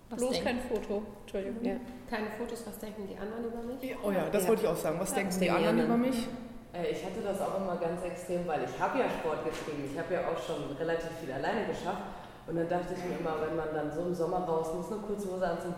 Was 0.09 0.17
Bloß 0.19 0.31
denken- 0.31 0.45
kein 0.47 0.59
Foto. 0.61 1.03
Entschuldigung. 1.21 1.63
Ja. 1.63 1.75
Keine 2.09 2.27
Fotos, 2.37 2.65
was 2.65 2.79
denken 2.79 3.07
die 3.07 3.17
anderen 3.17 3.45
über 3.45 3.61
mich? 3.61 3.95
Oh 4.03 4.09
ja, 4.11 4.25
das 4.31 4.43
Ja. 4.43 4.49
wollte 4.49 4.61
ich 4.63 4.67
auch 4.67 4.75
sagen. 4.75 4.97
Was 4.99 5.13
denken 5.13 5.31
die 5.33 5.39
denken 5.39 5.61
die 5.61 5.67
anderen 5.67 5.85
über 5.87 5.97
mich? 5.97 6.27
Äh, 6.73 6.87
Ich 6.91 7.05
hatte 7.05 7.21
das 7.23 7.39
auch 7.41 7.57
immer 7.61 7.75
ganz 7.77 8.03
extrem, 8.03 8.47
weil 8.47 8.61
ich 8.63 8.73
habe 8.81 8.97
ja 8.99 9.05
Sport 9.09 9.45
getrieben. 9.45 9.89
Ich 9.91 9.97
habe 9.99 10.13
ja 10.13 10.21
auch 10.29 10.37
schon 10.41 10.75
relativ 10.77 11.09
viel 11.21 11.31
alleine 11.31 11.65
geschafft. 11.67 12.01
Und 12.47 12.55
dann 12.57 12.67
dachte 12.67 12.93
ich 12.97 13.03
mir 13.05 13.19
immer, 13.21 13.35
wenn 13.45 13.55
man 13.55 13.69
dann 13.73 13.91
so 13.93 14.01
im 14.01 14.13
Sommer 14.15 14.39
raus 14.39 14.73
muss, 14.73 14.91
eine 14.91 15.01
kurze 15.01 15.29
Hose 15.31 15.45
anziehen, 15.45 15.75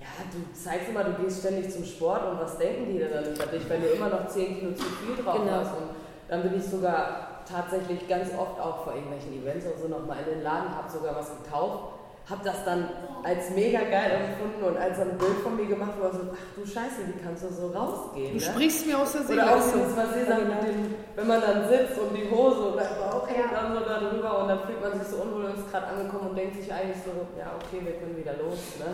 ja, 0.00 0.08
du 0.32 0.40
zeigst 0.56 0.88
immer, 0.88 1.04
du 1.04 1.12
gehst 1.22 1.40
ständig 1.40 1.70
zum 1.70 1.84
Sport 1.84 2.24
und 2.30 2.40
was 2.40 2.56
denken 2.56 2.90
die 2.90 2.98
denn 2.98 3.12
dann 3.12 3.24
über 3.24 3.44
dich, 3.46 3.68
wenn 3.68 3.82
du 3.82 3.88
immer 3.88 4.08
noch 4.08 4.26
10 4.28 4.58
Kilo 4.58 4.72
zu 4.72 4.84
viel 4.84 5.22
drauf 5.22 5.36
Genau. 5.40 5.52
hast. 5.52 5.72
Und 5.76 5.88
dann 6.28 6.42
bin 6.42 6.56
ich 6.56 6.64
sogar 6.64 7.44
tatsächlich 7.44 8.08
ganz 8.08 8.30
oft 8.38 8.58
auch 8.58 8.84
vor 8.84 8.94
irgendwelchen 8.94 9.34
Events 9.42 9.66
oder 9.66 9.76
so 9.78 9.88
nochmal 9.88 10.18
in 10.24 10.36
den 10.36 10.42
Laden, 10.42 10.74
habe 10.74 10.90
sogar 10.90 11.14
was 11.16 11.30
gekauft, 11.42 11.93
habe 12.30 12.40
das 12.42 12.64
dann 12.64 12.88
als 13.22 13.50
mega 13.50 13.80
geil 13.80 14.16
empfunden 14.16 14.64
und 14.64 14.76
als 14.76 14.96
dann 14.98 15.12
ein 15.12 15.18
Bild 15.18 15.38
von 15.42 15.56
mir 15.56 15.66
gemacht 15.66 15.92
wurde, 16.00 16.16
so, 16.16 16.22
ach 16.32 16.56
du 16.56 16.64
Scheiße, 16.64 17.04
wie 17.08 17.20
kannst 17.20 17.44
du 17.44 17.48
so 17.52 17.68
rausgehen? 17.68 18.32
Du 18.32 18.40
ne? 18.40 18.40
sprichst 18.40 18.86
mir 18.86 18.98
aus 18.98 19.12
der 19.12 19.22
Seele. 19.24 19.42
Oder 19.42 19.52
auch 19.52 19.58
ist 19.58 19.72
so. 19.72 19.96
was 19.96 20.16
mit 20.16 20.62
dem, 20.64 20.94
wenn 21.16 21.26
man 21.26 21.40
dann 21.40 21.68
sitzt 21.68 21.98
und 22.00 22.16
die 22.16 22.28
Hose 22.30 22.72
und 22.72 22.76
der 22.76 22.96
Bauch 22.96 23.28
hängt 23.28 23.52
dann 23.52 23.74
so 23.74 23.80
darüber 23.80 24.40
und 24.40 24.48
dann 24.48 24.60
fühlt 24.64 24.80
man 24.80 24.98
sich 24.98 25.08
so 25.08 25.20
unwohl 25.20 25.52
und 25.52 25.56
ist 25.56 25.70
gerade 25.70 25.86
angekommen 25.86 26.30
und 26.30 26.36
denkt 26.36 26.56
sich 26.56 26.72
eigentlich 26.72 27.00
so, 27.04 27.12
ja 27.36 27.52
okay, 27.60 27.84
wir 27.84 27.92
können 28.00 28.16
wieder 28.16 28.36
los. 28.40 28.80
Ne? 28.80 28.88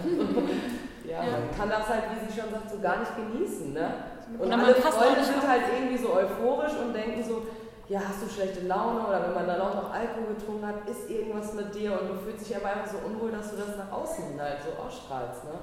ja, 1.11 1.23
man 1.23 1.51
kann 1.57 1.71
das 1.71 1.87
halt, 1.87 2.11
wie 2.11 2.27
sie 2.27 2.35
schon 2.35 2.51
sagt, 2.51 2.71
so 2.71 2.79
gar 2.79 2.99
nicht 2.99 3.15
genießen. 3.15 3.73
Ne? 3.75 3.95
Und 4.39 4.47
Oder 4.47 4.59
alle 4.59 4.75
Freunde 4.75 5.23
sind 5.23 5.43
halt 5.47 5.63
irgendwie 5.71 5.99
so 5.99 6.15
euphorisch 6.15 6.75
und 6.83 6.95
denken 6.95 7.23
so, 7.23 7.47
ja, 7.91 7.99
hast 8.07 8.23
du 8.23 8.31
schlechte 8.31 8.71
Laune 8.71 9.03
oder 9.03 9.21
wenn 9.27 9.35
man 9.35 9.47
dann 9.49 9.61
auch 9.61 9.75
noch 9.75 9.91
Alkohol 9.91 10.39
getrunken 10.39 10.65
hat, 10.65 10.89
ist 10.89 11.11
irgendwas 11.11 11.53
mit 11.55 11.75
dir 11.75 12.01
und 12.01 12.07
du 12.07 12.15
fühlst 12.23 12.47
dich 12.47 12.55
aber 12.55 12.71
einfach 12.71 12.87
so 12.87 12.99
unwohl, 13.03 13.33
dass 13.33 13.51
du 13.51 13.57
das 13.57 13.75
nach 13.75 13.91
außen 13.91 14.31
hin 14.31 14.41
halt 14.41 14.63
so 14.63 14.71
ausstrahlst. 14.81 15.43
Ne? 15.51 15.59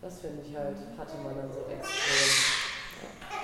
Das 0.00 0.24
finde 0.24 0.40
ich 0.40 0.56
halt, 0.56 0.80
hatte 0.96 1.20
man 1.20 1.36
dann 1.36 1.52
so 1.52 1.68
extrem. 1.68 2.64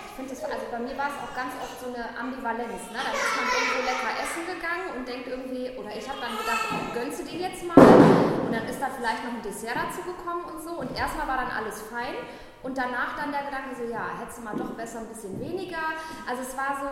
Ich 0.08 0.12
finde 0.16 0.32
das, 0.32 0.40
also 0.48 0.64
bei 0.72 0.80
mir 0.80 0.96
war 0.96 1.12
es 1.12 1.16
auch 1.20 1.32
ganz 1.36 1.52
oft 1.60 1.76
so 1.76 1.92
eine 1.92 2.08
Ambivalenz. 2.16 2.88
Ne? 2.88 3.04
Da 3.04 3.12
ist 3.12 3.36
man 3.36 3.46
irgendwo 3.52 3.80
lecker 3.84 4.12
essen 4.16 4.44
gegangen 4.48 4.86
und 4.96 5.04
denkt 5.04 5.28
irgendwie, 5.28 5.76
oder 5.76 5.92
ich 5.92 6.08
habe 6.08 6.24
dann 6.24 6.40
gedacht, 6.40 6.64
oh, 6.72 6.84
gönnst 6.96 7.20
du 7.20 7.24
dir 7.28 7.52
jetzt 7.52 7.60
mal? 7.68 7.76
Und 7.76 8.48
dann 8.48 8.64
ist 8.64 8.80
da 8.80 8.88
vielleicht 8.96 9.28
noch 9.28 9.36
ein 9.36 9.44
Dessert 9.44 9.76
dazu 9.76 10.00
gekommen 10.08 10.48
und 10.48 10.64
so. 10.64 10.80
Und 10.80 10.88
erstmal 10.96 11.28
war 11.28 11.44
dann 11.44 11.52
alles 11.52 11.84
fein. 11.84 12.16
Und 12.64 12.76
danach 12.76 13.16
dann 13.16 13.32
der 13.32 13.44
Gedanke 13.44 13.76
so, 13.76 13.84
ja, 13.84 14.16
hättest 14.20 14.40
du 14.40 14.42
mal 14.48 14.56
doch 14.56 14.72
besser 14.72 15.04
ein 15.04 15.08
bisschen 15.12 15.36
weniger. 15.40 15.96
Also 16.28 16.44
es 16.44 16.56
war 16.56 16.76
so, 16.76 16.88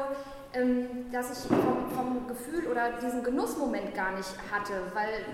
dass 1.12 1.30
ich 1.30 1.48
vom, 1.48 1.90
vom 1.94 2.26
Gefühl 2.26 2.66
oder 2.68 2.92
diesen 3.02 3.22
Genussmoment 3.22 3.94
gar 3.94 4.12
nicht 4.16 4.30
hatte, 4.50 4.72
weil 4.94 5.24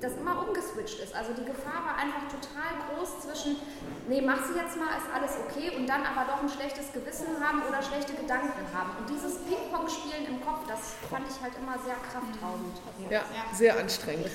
das 0.00 0.12
immer 0.16 0.46
umgeswitcht 0.46 1.00
ist. 1.00 1.14
Also 1.14 1.32
die 1.32 1.44
Gefahr 1.44 1.82
war 1.84 1.96
einfach 1.98 2.22
total 2.30 2.70
groß 2.86 3.20
zwischen, 3.26 3.56
nee, 4.08 4.22
mach 4.22 4.38
sie 4.44 4.54
jetzt 4.54 4.76
mal, 4.76 4.94
ist 4.94 5.10
alles 5.12 5.32
okay, 5.42 5.74
und 5.76 5.88
dann 5.88 6.02
aber 6.06 6.30
doch 6.30 6.42
ein 6.42 6.48
schlechtes 6.48 6.92
Gewissen 6.92 7.26
haben 7.40 7.62
oder 7.68 7.82
schlechte 7.82 8.14
Gedanken 8.14 8.62
haben. 8.72 8.90
Und 8.98 9.10
dieses 9.10 9.38
Ping-Pong-Spielen 9.42 10.26
im 10.28 10.44
Kopf, 10.44 10.68
das 10.68 10.94
fand 11.10 11.26
ich 11.28 11.40
halt 11.42 11.54
immer 11.60 11.74
sehr 11.82 11.96
kraftraubend. 12.06 12.78
Ja, 13.10 13.22
sehr 13.52 13.78
anstrengend. 13.78 14.30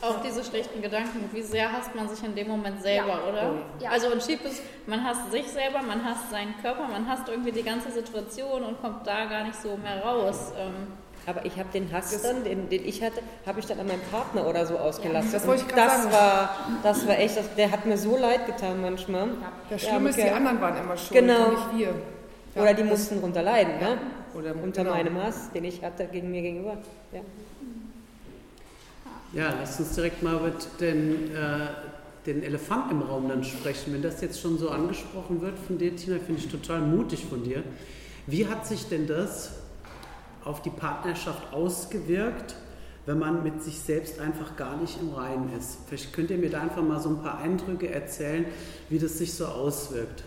Auch 0.00 0.22
diese 0.22 0.44
schlechten 0.44 0.80
Gedanken, 0.80 1.28
wie 1.32 1.42
sehr 1.42 1.72
hasst 1.72 1.92
man 1.94 2.08
sich 2.08 2.22
in 2.24 2.34
dem 2.34 2.46
Moment 2.48 2.80
selber, 2.82 3.08
Ja. 3.24 3.28
oder? 3.28 3.52
Ja. 3.80 3.90
Also 3.90 4.08
und 4.12 4.22
Schieb 4.22 4.44
ist, 4.44 4.62
man 4.86 5.02
hasst 5.04 5.32
sich 5.32 5.46
selber, 5.48 5.82
man 5.82 6.04
hasst 6.04 6.30
seinen 6.30 6.54
Körper, 6.62 6.86
man 6.86 7.08
hasst 7.08 7.28
irgendwie 7.28 7.50
die 7.50 7.64
ganze 7.64 7.90
Situation 7.90 8.62
und 8.62 8.80
kommt 8.80 9.04
da 9.06 9.24
gar 9.24 9.42
nicht 9.44 9.60
so 9.60 9.76
mehr 9.76 10.00
raus. 10.04 10.52
Ähm, 10.56 10.72
Aber 11.26 11.44
ich 11.44 11.58
habe 11.58 11.68
den 11.74 11.92
Hass 11.92 12.22
dann, 12.22 12.44
den, 12.44 12.68
den 12.68 12.86
ich 12.86 13.02
hatte, 13.02 13.20
habe 13.44 13.58
ich 13.58 13.66
dann 13.66 13.80
an 13.80 13.88
meinem 13.88 14.00
Partner 14.10 14.46
oder 14.46 14.64
so 14.66 14.78
ausgelassen. 14.78 15.32
das 15.32 15.46
wollte 15.48 15.64
ich 15.68 15.74
das 15.74 16.02
sagen. 16.04 16.12
war, 16.12 16.56
das 16.84 17.06
war 17.06 17.18
echt, 17.18 17.36
das, 17.36 17.54
der 17.56 17.70
hat 17.70 17.84
mir 17.84 17.98
so 17.98 18.16
leid 18.16 18.46
getan 18.46 18.80
manchmal. 18.80 19.28
Das 19.68 19.82
Schlimme 19.82 20.10
ist, 20.10 20.16
die 20.18 20.30
anderen 20.30 20.60
waren 20.60 20.76
immer 20.78 20.96
schuld, 20.96 21.20
Genau. 21.20 21.50
nicht 21.50 21.76
wir. 21.76 21.94
Ja, 22.54 22.62
Oder 22.62 22.74
die 22.74 22.84
mussten 22.84 23.20
drunter 23.20 23.42
leiden, 23.42 23.78
ne? 23.78 23.98
Oder 24.34 24.54
Unter 24.62 24.84
genau. 24.84 24.94
meinem 24.94 25.20
Hass, 25.22 25.50
den 25.52 25.64
ich 25.64 25.82
hatte 25.82 26.06
gegen 26.06 26.30
mir 26.30 26.40
gegenüber. 26.42 26.76
Ja. 27.12 27.20
Ja, 29.32 29.52
lasst 29.58 29.78
uns 29.78 29.94
direkt 29.94 30.22
mal 30.22 30.36
über 30.36 30.52
den, 30.80 31.34
äh, 31.34 31.68
den 32.24 32.42
Elefant 32.42 32.90
im 32.90 33.02
Raum 33.02 33.28
dann 33.28 33.44
sprechen. 33.44 33.92
Wenn 33.92 34.02
das 34.02 34.20
jetzt 34.22 34.40
schon 34.40 34.58
so 34.58 34.70
angesprochen 34.70 35.42
wird 35.42 35.58
von 35.58 35.76
dir, 35.76 35.94
Tina, 35.94 36.18
finde 36.18 36.40
ich 36.40 36.48
total 36.48 36.80
mutig 36.80 37.26
von 37.26 37.42
dir. 37.42 37.62
Wie 38.26 38.46
hat 38.46 38.66
sich 38.66 38.88
denn 38.88 39.06
das 39.06 39.52
auf 40.44 40.62
die 40.62 40.70
Partnerschaft 40.70 41.52
ausgewirkt, 41.52 42.54
wenn 43.04 43.18
man 43.18 43.42
mit 43.42 43.62
sich 43.62 43.80
selbst 43.80 44.18
einfach 44.18 44.56
gar 44.56 44.76
nicht 44.76 44.98
im 45.00 45.12
Reinen 45.12 45.52
ist? 45.58 45.78
Vielleicht 45.86 46.12
könnt 46.14 46.30
ihr 46.30 46.38
mir 46.38 46.50
da 46.50 46.62
einfach 46.62 46.82
mal 46.82 47.00
so 47.00 47.10
ein 47.10 47.22
paar 47.22 47.38
Eindrücke 47.38 47.90
erzählen, 47.90 48.46
wie 48.88 48.98
das 48.98 49.18
sich 49.18 49.34
so 49.34 49.44
auswirkt. 49.46 50.24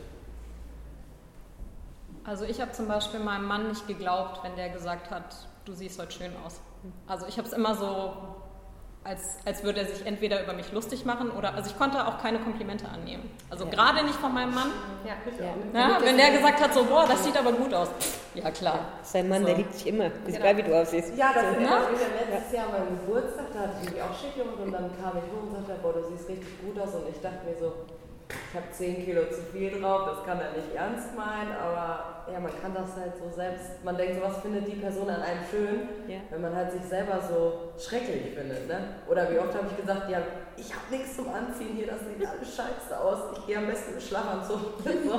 Also 2.23 2.45
ich 2.45 2.61
habe 2.61 2.71
zum 2.71 2.87
Beispiel 2.87 3.19
meinem 3.19 3.45
Mann 3.45 3.67
nicht 3.67 3.87
geglaubt, 3.87 4.43
wenn 4.43 4.55
der 4.55 4.69
gesagt 4.69 5.09
hat, 5.09 5.47
du 5.65 5.73
siehst 5.73 5.99
heute 5.99 6.11
schön 6.11 6.31
aus. 6.45 6.59
Also 7.07 7.25
ich 7.25 7.37
habe 7.37 7.47
es 7.47 7.53
immer 7.53 7.75
so, 7.75 8.13
als, 9.03 9.37
als 9.45 9.63
würde 9.63 9.79
er 9.81 9.87
sich 9.87 10.05
entweder 10.05 10.43
über 10.43 10.53
mich 10.53 10.71
lustig 10.71 11.05
machen 11.05 11.31
oder, 11.31 11.55
also 11.55 11.69
ich 11.71 11.77
konnte 11.77 12.05
auch 12.07 12.21
keine 12.21 12.37
Komplimente 12.39 12.87
annehmen. 12.87 13.31
Also 13.49 13.65
gerade 13.65 14.03
nicht 14.05 14.15
von 14.15 14.31
meinem 14.33 14.53
Mann. 14.53 14.71
Ja, 15.03 15.15
Ja, 15.73 15.97
wenn 16.03 16.17
der 16.17 16.31
gesagt 16.31 16.61
hat, 16.61 16.73
so, 16.73 16.83
boah, 16.83 17.05
das 17.07 17.23
sieht 17.23 17.35
aber 17.35 17.51
gut 17.53 17.73
aus. 17.73 17.89
Ja, 18.35 18.51
klar. 18.51 18.79
Sein 19.01 19.27
Mann, 19.27 19.41
So. 19.41 19.47
der 19.47 19.57
liebt 19.57 19.73
dich 19.73 19.87
immer. 19.87 20.05
Ist 20.05 20.37
egal, 20.37 20.55
wie 20.57 20.63
du 20.63 20.79
aussiehst. 20.79 21.17
Ja, 21.17 21.31
das 21.33 21.43
Ne? 21.57 21.65
war 21.67 21.89
wieder 21.91 22.07
letztes 22.31 22.53
Jahr 22.53 22.67
mein 22.71 22.87
Geburtstag, 22.99 23.45
da 23.53 23.59
hatte 23.61 23.73
ich 23.83 23.91
mich 23.91 24.01
auch 24.01 24.13
schick 24.19 24.35
gemacht 24.35 24.59
und 24.63 24.71
dann 24.71 24.91
kam 25.01 25.17
ich 25.17 25.23
hoch 25.33 25.49
und 25.57 25.65
sagte, 25.67 25.81
boah, 25.81 25.93
du 25.93 26.03
siehst 26.15 26.29
richtig 26.29 26.61
gut 26.61 26.79
aus 26.79 26.93
und 26.93 27.09
ich 27.09 27.19
dachte 27.21 27.43
mir 27.45 27.57
so, 27.59 27.73
ich 28.49 28.55
habe 28.57 28.69
10 28.71 29.05
Kilo 29.05 29.21
zu 29.29 29.41
viel 29.51 29.79
drauf, 29.81 30.01
das 30.09 30.25
kann 30.25 30.39
er 30.39 30.51
nicht 30.51 30.73
ernst 30.75 31.15
meinen, 31.15 31.51
aber 31.53 32.25
ja, 32.31 32.39
man 32.39 32.51
kann 32.61 32.73
das 32.73 32.95
halt 32.95 33.13
so 33.17 33.29
selbst, 33.29 33.83
man 33.83 33.97
denkt 33.97 34.15
so, 34.15 34.21
was 34.21 34.37
findet 34.39 34.67
die 34.67 34.75
Person 34.75 35.09
an 35.09 35.21
einem 35.21 35.43
schön, 35.49 35.89
Ja. 36.07 36.19
wenn 36.29 36.41
man 36.41 36.55
halt 36.55 36.71
sich 36.71 36.83
selber 36.83 37.19
so 37.21 37.71
schrecklich 37.79 38.33
findet, 38.35 38.67
ne? 38.67 38.95
Oder 39.09 39.29
wie 39.31 39.39
oft 39.39 39.53
habe 39.55 39.67
ich 39.69 39.77
gesagt, 39.77 40.09
ja, 40.09 40.19
ich 40.57 40.71
habe 40.73 40.85
nichts 40.91 41.15
zum 41.15 41.29
Anziehen 41.33 41.75
hier, 41.75 41.87
das 41.87 41.99
sieht 42.01 42.25
alles 42.25 42.55
scheiße 42.55 42.99
aus, 42.99 43.37
ich 43.37 43.45
gehe 43.47 43.57
am 43.57 43.67
besten 43.67 43.93
im 43.93 43.99
Schlafanzug. 44.01 44.59
so, 44.83 45.13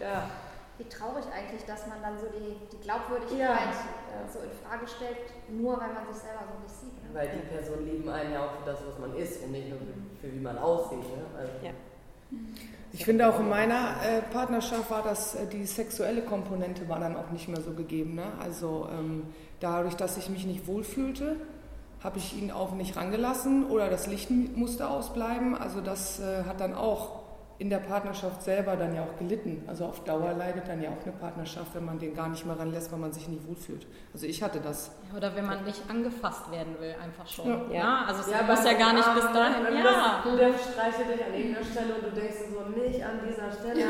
ja. 0.00 0.28
Wie 0.76 0.88
traurig 0.88 1.24
eigentlich, 1.32 1.64
dass 1.66 1.86
man 1.86 2.02
dann 2.02 2.18
so 2.18 2.26
die, 2.26 2.58
die 2.74 2.80
Glaubwürdigkeit 2.82 3.38
Ja. 3.38 3.54
äh, 3.54 4.26
so 4.28 4.40
in 4.40 4.50
Frage 4.50 4.88
stellt, 4.88 5.18
nur 5.48 5.78
weil 5.80 5.94
man 5.94 6.04
sich 6.12 6.20
selber 6.20 6.42
so 6.50 6.58
nicht 6.60 6.74
sieht. 6.74 6.98
Ne? 7.04 7.10
Weil 7.14 7.28
die 7.30 7.46
Personen 7.46 7.86
lieben 7.86 8.08
einen 8.10 8.32
ja 8.32 8.44
auch 8.44 8.58
für 8.58 8.66
das, 8.66 8.80
was 8.84 8.98
man 8.98 9.14
ist 9.16 9.44
und 9.44 9.52
nicht 9.52 9.68
nur 9.70 9.78
für, 9.78 9.94
für 10.26 10.34
wie 10.34 10.40
man 10.40 10.58
aussieht. 10.58 10.98
Ne? 10.98 11.22
Also, 11.38 11.52
Ja. 11.62 11.70
Ich 12.92 13.04
finde 13.04 13.28
auch 13.28 13.40
in 13.40 13.48
meiner 13.48 13.96
äh, 14.04 14.22
Partnerschaft 14.32 14.88
war 14.88 15.02
das, 15.02 15.34
äh, 15.34 15.48
die 15.48 15.66
sexuelle 15.66 16.22
Komponente 16.22 16.88
war 16.88 17.00
dann 17.00 17.16
auch 17.16 17.30
nicht 17.30 17.48
mehr 17.48 17.60
so 17.60 17.72
gegeben. 17.72 18.14
Ne? 18.14 18.26
Also 18.40 18.88
ähm, 18.96 19.24
dadurch, 19.58 19.94
dass 19.94 20.16
ich 20.16 20.28
mich 20.28 20.46
nicht 20.46 20.68
wohlfühlte, 20.68 21.36
habe 22.04 22.18
ich 22.18 22.40
ihn 22.40 22.52
auch 22.52 22.72
nicht 22.72 22.96
rangelassen 22.96 23.66
oder 23.66 23.88
das 23.88 24.06
Licht 24.06 24.30
musste 24.30 24.88
ausbleiben. 24.88 25.56
Also 25.56 25.80
das 25.80 26.20
äh, 26.20 26.44
hat 26.44 26.60
dann 26.60 26.74
auch 26.74 27.23
in 27.58 27.70
der 27.70 27.78
Partnerschaft 27.78 28.42
selber 28.42 28.74
dann 28.74 28.94
ja 28.96 29.02
auch 29.02 29.16
gelitten. 29.16 29.62
Also 29.68 29.84
auf 29.86 30.02
Dauer 30.02 30.32
leidet 30.32 30.66
dann 30.66 30.82
ja 30.82 30.90
auch 30.90 31.02
eine 31.04 31.12
Partnerschaft, 31.12 31.72
wenn 31.74 31.84
man 31.84 31.98
den 32.00 32.14
gar 32.14 32.28
nicht 32.28 32.44
mehr 32.44 32.58
ranlässt, 32.58 32.90
weil 32.90 32.98
man 32.98 33.12
sich 33.12 33.28
nicht 33.28 33.46
wohlfühlt. 33.46 33.86
Also 34.12 34.26
ich 34.26 34.42
hatte 34.42 34.58
das. 34.60 34.90
Ja, 35.10 35.16
Oder 35.18 35.36
wenn 35.36 35.46
man 35.46 35.62
nicht 35.64 35.80
angefasst 35.88 36.50
werden 36.50 36.74
will, 36.80 36.94
einfach 37.02 37.26
schon. 37.28 37.70
Ja. 37.70 37.78
Ja, 37.78 38.04
also 38.08 38.22
es 38.22 38.30
Ja, 38.30 38.42
muss 38.42 38.64
ja 38.64 38.72
gar 38.72 38.92
nicht 38.92 39.06
bis 39.14 39.24
dahin. 39.32 39.64
Wenn 39.64 39.76
Ja. 39.78 40.20
das, 40.24 40.36
der 40.36 40.50
streichelt 40.58 41.08
dich 41.14 41.24
an 41.24 41.32
irgendeiner 41.34 41.64
Stelle 41.64 41.94
und 41.94 42.02
du 42.02 42.10
denkst 42.20 42.38
dir 42.42 42.50
so, 42.58 42.60
nicht 42.74 43.04
an 43.04 43.20
dieser 43.22 43.50
Stelle. 43.54 43.80
Ja. 43.80 43.86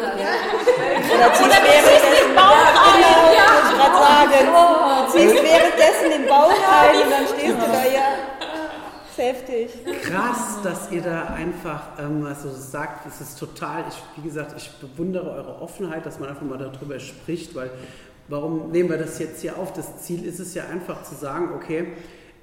Oder 1.16 1.32
ziehst 1.32 1.48
währenddessen 1.64 2.12
den 2.20 2.34
Bauch 2.36 2.68
ein. 2.68 3.00
Ja, 3.32 3.44
muss 3.48 3.70
ich 3.72 3.78
gerade 3.80 3.96
sagen. 3.96 5.08
Ziehst 5.08 5.34
währenddessen 5.42 6.10
den 6.10 6.26
Bauch 6.28 6.52
ein 6.52 6.96
und 7.00 7.10
dann 7.10 7.26
stehst 7.32 7.56
du 7.56 7.66
da, 7.66 7.82
ja. 7.88 8.13
Heftig. 9.16 9.70
Krass, 10.02 10.60
dass 10.62 10.90
ihr 10.90 11.02
da 11.02 11.26
einfach 11.26 11.98
ähm, 11.98 12.24
also 12.26 12.50
sagt, 12.50 13.06
es 13.06 13.20
ist 13.20 13.38
total, 13.38 13.84
ich, 13.88 14.22
wie 14.22 14.26
gesagt, 14.26 14.54
ich 14.56 14.70
bewundere 14.80 15.30
eure 15.30 15.60
Offenheit, 15.60 16.04
dass 16.04 16.18
man 16.18 16.28
einfach 16.28 16.42
mal 16.42 16.58
darüber 16.58 16.98
spricht, 16.98 17.54
weil 17.54 17.70
warum 18.28 18.70
nehmen 18.70 18.90
wir 18.90 18.98
das 18.98 19.18
jetzt 19.18 19.40
hier 19.42 19.58
auf? 19.58 19.72
Das 19.72 20.02
Ziel 20.02 20.24
ist 20.24 20.40
es 20.40 20.54
ja 20.54 20.64
einfach 20.66 21.02
zu 21.04 21.14
sagen, 21.14 21.50
okay, 21.54 21.88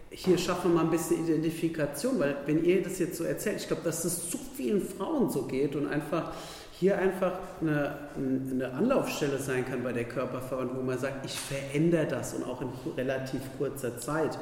hier 0.09 0.37
schaffen 0.37 0.71
wir 0.71 0.77
mal 0.77 0.85
ein 0.85 0.91
bisschen 0.91 1.25
Identifikation, 1.25 2.19
weil 2.19 2.35
wenn 2.45 2.63
ihr 2.63 2.83
das 2.83 2.99
jetzt 2.99 3.17
so 3.17 3.23
erzählt, 3.23 3.61
ich 3.61 3.67
glaube, 3.67 3.83
dass 3.83 4.03
es 4.03 4.29
zu 4.29 4.37
vielen 4.55 4.81
Frauen 4.81 5.29
so 5.29 5.43
geht 5.43 5.75
und 5.75 5.87
einfach 5.87 6.33
hier 6.73 6.97
einfach 6.97 7.33
eine, 7.61 7.97
eine 8.17 8.73
Anlaufstelle 8.73 9.37
sein 9.37 9.65
kann 9.65 9.83
bei 9.83 9.93
der 9.93 10.05
Körperverordnung, 10.05 10.77
wo 10.77 10.81
man 10.81 10.97
sagt, 10.97 11.25
ich 11.25 11.39
verändere 11.39 12.07
das 12.07 12.33
und 12.33 12.43
auch 12.43 12.61
in 12.61 12.69
relativ 12.97 13.41
kurzer 13.57 13.99
Zeit. 13.99 14.37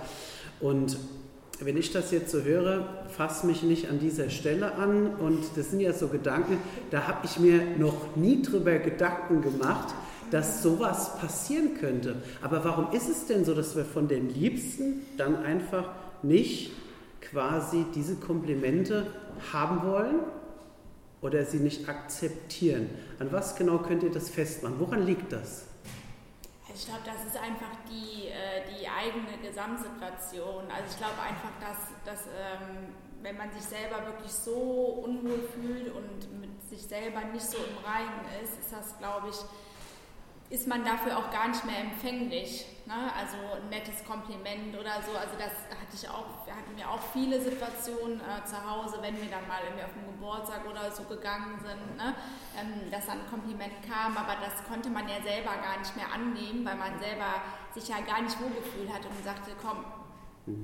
Und 0.60 0.98
wenn 1.62 1.78
ich 1.78 1.92
das 1.92 2.12
jetzt 2.12 2.32
so 2.32 2.44
höre, 2.44 2.88
fass 3.10 3.44
mich 3.44 3.64
nicht 3.64 3.90
an 3.90 4.00
dieser 4.00 4.30
Stelle 4.30 4.76
an 4.76 5.16
und 5.16 5.44
das 5.56 5.72
sind 5.72 5.82
ja 5.82 5.92
so 5.92 6.08
Gedanken, 6.08 6.58
da 6.90 7.08
habe 7.08 7.26
ich 7.26 7.40
mir 7.40 7.62
noch 7.78 8.16
nie 8.16 8.42
drüber 8.42 8.78
Gedanken 8.80 9.42
gemacht, 9.42 9.94
dass 10.32 10.64
sowas 10.64 11.18
passieren 11.18 11.76
könnte. 11.80 12.18
Aber 12.42 12.64
warum 12.64 12.94
ist 12.94 13.10
es 13.10 13.26
denn 13.26 13.44
so, 13.46 13.54
dass 13.54 13.76
wir 13.76 13.86
von 13.86 14.08
den 14.08 14.30
Liebsten 14.30 15.02
dann 15.18 15.36
einfach 15.36 15.90
nicht 16.22 16.72
quasi 17.22 17.86
diese 17.94 18.16
Komplimente 18.16 19.08
haben 19.52 19.88
wollen 19.88 20.20
oder 21.22 21.44
sie 21.44 21.58
nicht 21.58 21.90
akzeptieren? 21.90 22.90
An 23.20 23.32
was 23.32 23.56
genau 23.56 23.80
könnt 23.80 24.04
ihr 24.04 24.12
das 24.12 24.30
festmachen? 24.30 24.76
Woran 24.80 25.06
liegt 25.06 25.34
das? 25.34 25.69
Ich 26.80 26.86
glaube, 26.86 27.02
das 27.04 27.26
ist 27.26 27.36
einfach 27.36 27.76
die, 27.92 28.28
äh, 28.28 28.64
die 28.72 28.88
eigene 28.88 29.38
Gesamtsituation. 29.44 30.64
Also 30.72 30.88
ich 30.90 30.98
glaube 30.98 31.20
einfach, 31.20 31.52
dass, 31.60 31.92
dass 32.06 32.26
ähm, 32.28 32.96
wenn 33.22 33.36
man 33.36 33.52
sich 33.52 33.64
selber 33.64 34.06
wirklich 34.06 34.32
so 34.32 35.04
unwohl 35.04 35.44
fühlt 35.54 35.94
und 35.94 36.40
mit 36.40 36.64
sich 36.70 36.82
selber 36.82 37.20
nicht 37.34 37.44
so 37.44 37.58
im 37.58 37.84
Reinen 37.84 38.24
ist, 38.42 38.58
ist 38.62 38.72
das, 38.72 38.98
glaube 38.98 39.28
ich, 39.28 39.36
ist 40.50 40.68
man 40.68 40.84
dafür 40.84 41.18
auch 41.18 41.30
gar 41.30 41.48
nicht 41.48 41.64
mehr 41.64 41.80
empfänglich. 41.80 42.66
Ne? 42.88 42.96
Also 43.14 43.38
ein 43.62 43.70
nettes 43.70 44.04
Kompliment 44.04 44.74
oder 44.74 44.98
so. 45.06 45.16
Also 45.16 45.38
das 45.38 45.54
hatte 45.70 45.94
ich 45.94 46.10
auch, 46.10 46.46
wir 46.46 46.56
hatten 46.56 46.76
ja 46.76 46.88
auch 46.90 47.02
viele 47.14 47.40
Situationen 47.40 48.20
äh, 48.20 48.44
zu 48.46 48.58
Hause, 48.58 48.98
wenn 49.02 49.16
wir 49.16 49.30
dann 49.30 49.48
mal 49.48 49.62
irgendwie 49.64 49.86
auf 49.86 49.94
den 49.94 50.08
Geburtstag 50.08 50.66
oder 50.68 50.92
so 50.92 51.04
gegangen 51.04 51.60
sind, 51.62 51.98
ne? 51.98 52.16
ähm, 52.58 52.90
dass 52.90 53.06
dann 53.06 53.20
ein 53.20 53.30
Kompliment 53.30 53.74
kam, 53.88 54.18
aber 54.18 54.38
das 54.42 54.66
konnte 54.68 54.90
man 54.90 55.08
ja 55.08 55.22
selber 55.22 55.54
gar 55.62 55.78
nicht 55.78 55.96
mehr 55.96 56.12
annehmen, 56.12 56.66
weil 56.66 56.76
man 56.76 56.98
selber 57.00 57.46
sich 57.72 57.88
ja 57.88 58.02
gar 58.02 58.22
nicht 58.22 58.42
wohlgefühlt 58.42 58.92
hat 58.92 59.06
und 59.06 59.24
sagte, 59.24 59.52
komm, 59.62 59.86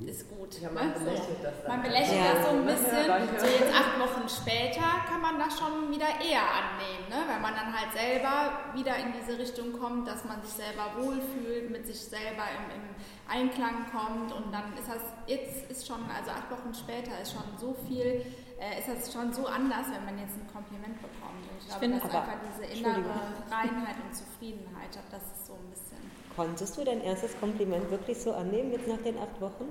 ist 0.06 0.30
gut. 0.30 0.62
Ja, 0.62 0.70
man 0.72 0.88
ne? 0.90 0.94
belächelt 1.00 1.44
das 1.44 1.54
dann. 1.62 1.72
Man 1.72 1.82
belächelt 1.84 2.18
Ja. 2.20 2.34
das 2.34 2.44
so 2.46 2.50
ein 2.52 2.68
Ja, 2.68 2.74
bisschen. 2.74 3.08
danke. 3.08 3.40
so 3.40 3.46
jetzt 3.46 3.74
acht 3.74 4.00
Wochen 4.00 4.30
später 4.30 4.88
kann 5.10 5.22
man 5.22 5.40
das 5.40 5.58
schon 5.60 5.92
wieder 5.92 6.08
eher 6.22 6.44
annehmen, 6.44 7.06
ne? 7.10 7.20
wenn 7.28 7.42
man 7.42 7.54
dann 7.56 7.74
halt 7.74 7.92
selber 7.94 8.60
wieder 8.74 8.96
in 8.98 9.14
diese 9.14 9.38
Richtung 9.38 9.74
kommt, 9.80 10.08
dass 10.08 10.24
man 10.26 10.42
sich 10.42 10.52
selber 10.54 10.86
wohlfühlt, 10.98 11.70
mit 11.72 11.86
sich 11.88 12.00
selber 12.00 12.44
im, 12.58 12.66
im 12.82 12.86
Einklang 13.28 13.86
kommt 13.92 14.32
und 14.32 14.52
dann 14.54 14.74
ist 14.78 14.88
das, 14.90 15.02
jetzt 15.28 15.70
ist 15.72 15.88
schon, 15.88 16.00
also 16.10 16.32
acht 16.32 16.50
Wochen 16.52 16.74
später 16.74 17.20
ist 17.22 17.34
schon 17.34 17.44
so 17.58 17.76
viel, 17.88 18.26
äh, 18.60 18.80
ist 18.80 18.88
das 18.88 19.12
schon 19.12 19.34
so 19.34 19.48
anders, 19.48 19.88
wenn 19.92 20.06
man 20.06 20.18
jetzt 20.20 20.36
ein 20.38 20.48
Kompliment 20.54 20.96
bekommt. 21.02 21.42
Und 21.50 21.58
ich 21.60 21.66
glaube, 21.68 21.80
finde 21.82 22.00
dass 22.00 22.14
einfach 22.14 22.38
diese 22.54 22.66
innere 22.80 23.04
Reinheit 23.52 23.98
und 24.04 24.16
Zufriedenheit 24.16 24.96
hat, 24.96 25.10
das 25.12 25.24
ist 25.24 25.48
so 25.48 25.54
ein 25.54 25.70
bisschen. 25.70 25.95
Konntest 26.36 26.78
du 26.78 26.84
dein 26.84 27.02
erstes 27.02 27.40
Kompliment 27.40 27.90
wirklich 27.92 28.22
so 28.22 28.34
annehmen 28.34 28.72
jetzt 28.74 28.88
nach 28.88 28.98
den 28.98 29.18
acht 29.18 29.40
Wochen? 29.40 29.70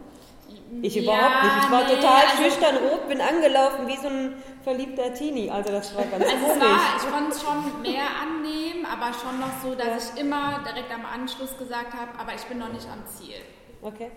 Ich 0.82 0.94
Ja, 0.94 1.02
überhaupt 1.02 1.42
nicht. 1.44 1.64
Ich 1.64 1.70
war 1.70 1.84
nee, 1.84 1.94
total 1.96 2.22
also- 2.26 2.42
schüchtern 2.42 2.76
rot, 2.76 3.08
bin 3.08 3.20
angelaufen 3.20 3.86
wie 3.86 3.96
so 3.96 4.08
ein 4.08 4.42
verliebter 4.62 5.12
Teenie. 5.12 5.50
Also 5.50 5.70
das 5.72 5.94
war 5.94 6.04
ganz 6.04 6.24
Also 6.24 6.36
es 6.36 6.42
komisch. 6.52 6.62
war, 6.62 6.96
ich 6.96 7.10
konnte 7.12 7.30
es 7.32 7.42
schon 7.42 7.82
mehr 7.82 8.06
annehmen, 8.22 8.86
aber 8.86 9.12
schon 9.12 9.40
noch 9.40 9.52
so, 9.62 9.74
dass 9.74 10.14
ich 10.14 10.20
immer 10.20 10.60
direkt 10.64 10.92
am 10.92 11.04
Anschluss 11.04 11.56
gesagt 11.58 11.92
habe, 11.92 12.18
aber 12.18 12.34
ich 12.34 12.42
bin 12.44 12.58
noch 12.58 12.72
nicht 12.72 12.86
am 12.88 13.04
Ziel. 13.06 13.36
Okay. 13.82 14.10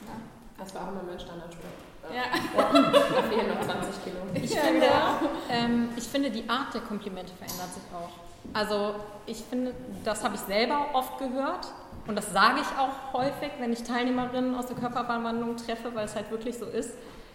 Ne? 0.00 0.12
Das 0.58 0.74
war 0.74 0.82
auch 0.84 0.88
immer 0.92 1.02
mein 1.06 1.18
Standardspruch. 1.18 1.64
Ja. 2.14 2.22
Da 2.72 3.22
fehlen 3.22 3.48
noch 3.48 3.60
20 3.60 4.04
Kilo. 4.04 4.16
Ich, 4.34 4.50
Ja, 4.54 4.60
finde, 4.62 4.86
ähm, 5.50 5.88
ich 5.96 6.04
finde, 6.04 6.30
die 6.30 6.48
Art 6.48 6.72
der 6.74 6.80
Komplimente 6.82 7.32
verändert 7.34 7.72
sich 7.74 7.82
auch. 7.94 8.27
Also 8.52 8.94
ich 9.26 9.38
finde, 9.38 9.74
das 10.04 10.24
habe 10.24 10.34
ich 10.36 10.40
selber 10.42 10.86
oft 10.94 11.18
gehört 11.18 11.68
und 12.06 12.16
das 12.16 12.32
sage 12.32 12.60
ich 12.60 12.78
auch 12.78 13.12
häufig, 13.12 13.50
wenn 13.58 13.72
ich 13.72 13.82
Teilnehmerinnen 13.82 14.54
aus 14.54 14.66
der 14.66 14.76
Körperverwandlung 14.76 15.56
treffe, 15.56 15.94
weil 15.94 16.06
es 16.06 16.14
halt 16.16 16.30
wirklich 16.30 16.56
so 16.58 16.64
ist. 16.64 16.90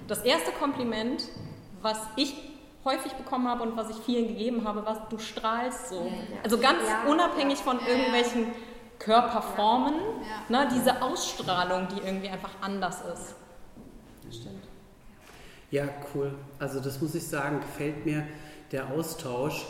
Das 0.07 0.22
erste 0.24 0.51
Kompliment, 0.51 1.24
was 1.81 2.00
ich 2.15 2.36
häufig 2.83 3.13
bekommen 3.13 3.48
habe 3.48 3.63
und 3.63 3.77
was 3.77 3.89
ich 3.91 3.98
vielen 3.98 4.27
gegeben 4.27 4.67
habe, 4.67 4.86
war, 4.86 5.07
du 5.10 5.17
strahlst 5.19 5.89
so. 5.89 6.12
Also 6.43 6.57
ganz 6.57 6.79
Ja. 6.88 7.10
unabhängig 7.10 7.60
von 7.60 7.79
irgendwelchen 7.86 8.48
Körperformen, 9.00 9.93
Ja. 10.50 10.63
ne, 10.63 10.69
diese 10.74 11.01
Ausstrahlung, 11.01 11.88
die 11.89 12.00
irgendwie 12.05 12.29
einfach 12.29 12.51
anders 12.62 13.01
ist. 13.13 13.36
Stimmt. 14.36 14.63
Ja, 15.72 15.86
cool. 16.13 16.33
Also 16.60 16.79
das 16.79 17.00
muss 17.01 17.13
ich 17.15 17.25
sagen, 17.27 17.60
gefällt 17.62 18.05
mir 18.05 18.27
der 18.72 18.88
Austausch. 18.89 19.65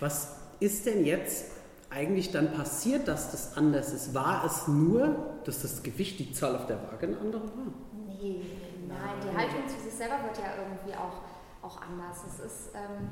Was 0.00 0.39
ist 0.60 0.86
denn 0.86 1.04
jetzt 1.04 1.46
eigentlich 1.90 2.30
dann 2.30 2.52
passiert, 2.52 3.08
dass 3.08 3.30
das 3.32 3.56
anders 3.56 3.92
ist? 3.92 4.14
War 4.14 4.44
es 4.44 4.68
nur, 4.68 5.38
dass 5.44 5.62
das 5.62 5.82
Gewicht, 5.82 6.18
die 6.18 6.32
Zahl 6.32 6.54
auf 6.54 6.66
der 6.66 6.80
Waage 6.82 7.08
eine 7.08 7.18
andere 7.18 7.42
war? 7.42 7.72
Nee, 8.06 8.42
nein, 8.86 9.16
die 9.22 9.36
Haltung 9.36 9.66
zu 9.66 9.82
sich 9.82 9.92
selber 9.92 10.22
wird 10.22 10.38
ja 10.38 10.52
irgendwie 10.56 10.94
auch, 10.94 11.66
auch 11.66 11.80
anders. 11.82 12.18
Es 12.28 12.38
ist 12.44 12.70
ähm, 12.74 13.08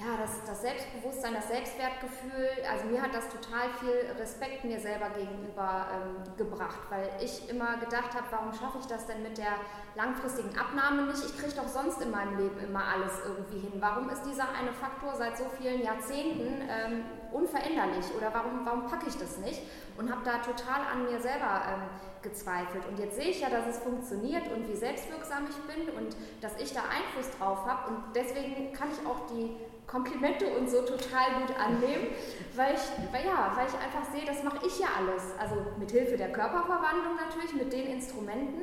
ja 0.00 0.16
das, 0.16 0.44
das 0.46 0.62
Selbstbewusstsein, 0.62 1.34
das 1.34 1.48
Selbstwertgefühl. 1.48 2.48
Also 2.70 2.86
mir 2.86 3.02
hat 3.02 3.14
das 3.14 3.28
total 3.28 3.68
viel 3.80 4.10
Respekt 4.18 4.64
mir 4.64 4.80
selber 4.80 5.10
gegenüber 5.10 5.86
ähm, 5.92 6.36
gebracht, 6.36 6.80
weil 6.88 7.10
ich 7.20 7.48
immer 7.50 7.76
gedacht 7.76 8.14
habe, 8.14 8.26
warum 8.30 8.52
schaffe 8.52 8.78
ich 8.80 8.86
das 8.86 9.06
denn 9.06 9.22
mit 9.22 9.36
der 9.36 9.60
langfristigen 9.96 10.56
Abnahme 10.58 11.06
nicht? 11.06 11.22
Ich 11.24 11.36
kriege 11.36 11.54
doch 11.54 11.68
sonst 11.68 12.00
in 12.00 12.10
meinem 12.10 12.38
Leben 12.38 12.58
immer 12.60 12.84
alles 12.84 13.20
irgendwie 13.24 13.58
hin. 13.58 13.72
Warum 13.80 14.08
ist 14.08 14.22
dieser 14.22 14.48
eine 14.48 14.72
Faktor 14.72 15.14
seit 15.16 15.36
so 15.36 15.44
vielen 15.58 15.82
Jahrzehnten 15.82 16.68
ähm, 16.68 17.04
unveränderlich 17.32 18.06
oder 18.16 18.32
warum, 18.32 18.64
warum 18.64 18.86
packe 18.86 19.06
ich 19.08 19.16
das 19.16 19.38
nicht? 19.38 19.62
Und 19.96 20.10
habe 20.10 20.22
da 20.24 20.38
total 20.38 20.80
an 20.92 21.04
mir 21.04 21.20
selber 21.20 21.62
ähm, 21.68 21.82
gezweifelt. 22.22 22.84
Und 22.88 22.98
jetzt 22.98 23.16
sehe 23.16 23.30
ich 23.30 23.40
ja, 23.40 23.50
dass 23.50 23.66
es 23.66 23.78
funktioniert 23.78 24.50
und 24.52 24.68
wie 24.68 24.76
selbstwirksam 24.76 25.44
ich 25.48 25.56
bin 25.74 25.94
und 25.94 26.16
dass 26.40 26.52
ich 26.60 26.72
da 26.72 26.80
Einfluss 26.80 27.30
drauf 27.38 27.66
habe. 27.66 27.90
Und 27.90 28.04
deswegen 28.14 28.72
kann 28.72 28.88
ich 28.90 29.06
auch 29.06 29.26
die 29.32 29.56
Komplimente 29.86 30.46
und 30.56 30.70
so 30.70 30.82
total 30.82 31.40
gut 31.40 31.56
annehmen, 31.58 32.08
weil 32.54 32.74
ich, 32.74 33.12
weil, 33.12 33.26
ja, 33.26 33.52
weil 33.56 33.66
ich 33.66 33.74
einfach 33.74 34.10
sehe, 34.12 34.24
das 34.24 34.44
mache 34.44 34.64
ich 34.66 34.78
ja 34.78 34.86
alles. 34.96 35.34
Also 35.38 35.56
mit 35.78 35.90
Hilfe 35.90 36.16
der 36.16 36.30
Körperverwandlung 36.30 37.16
natürlich, 37.16 37.54
mit 37.54 37.72
den 37.72 37.86
Instrumenten, 37.86 38.62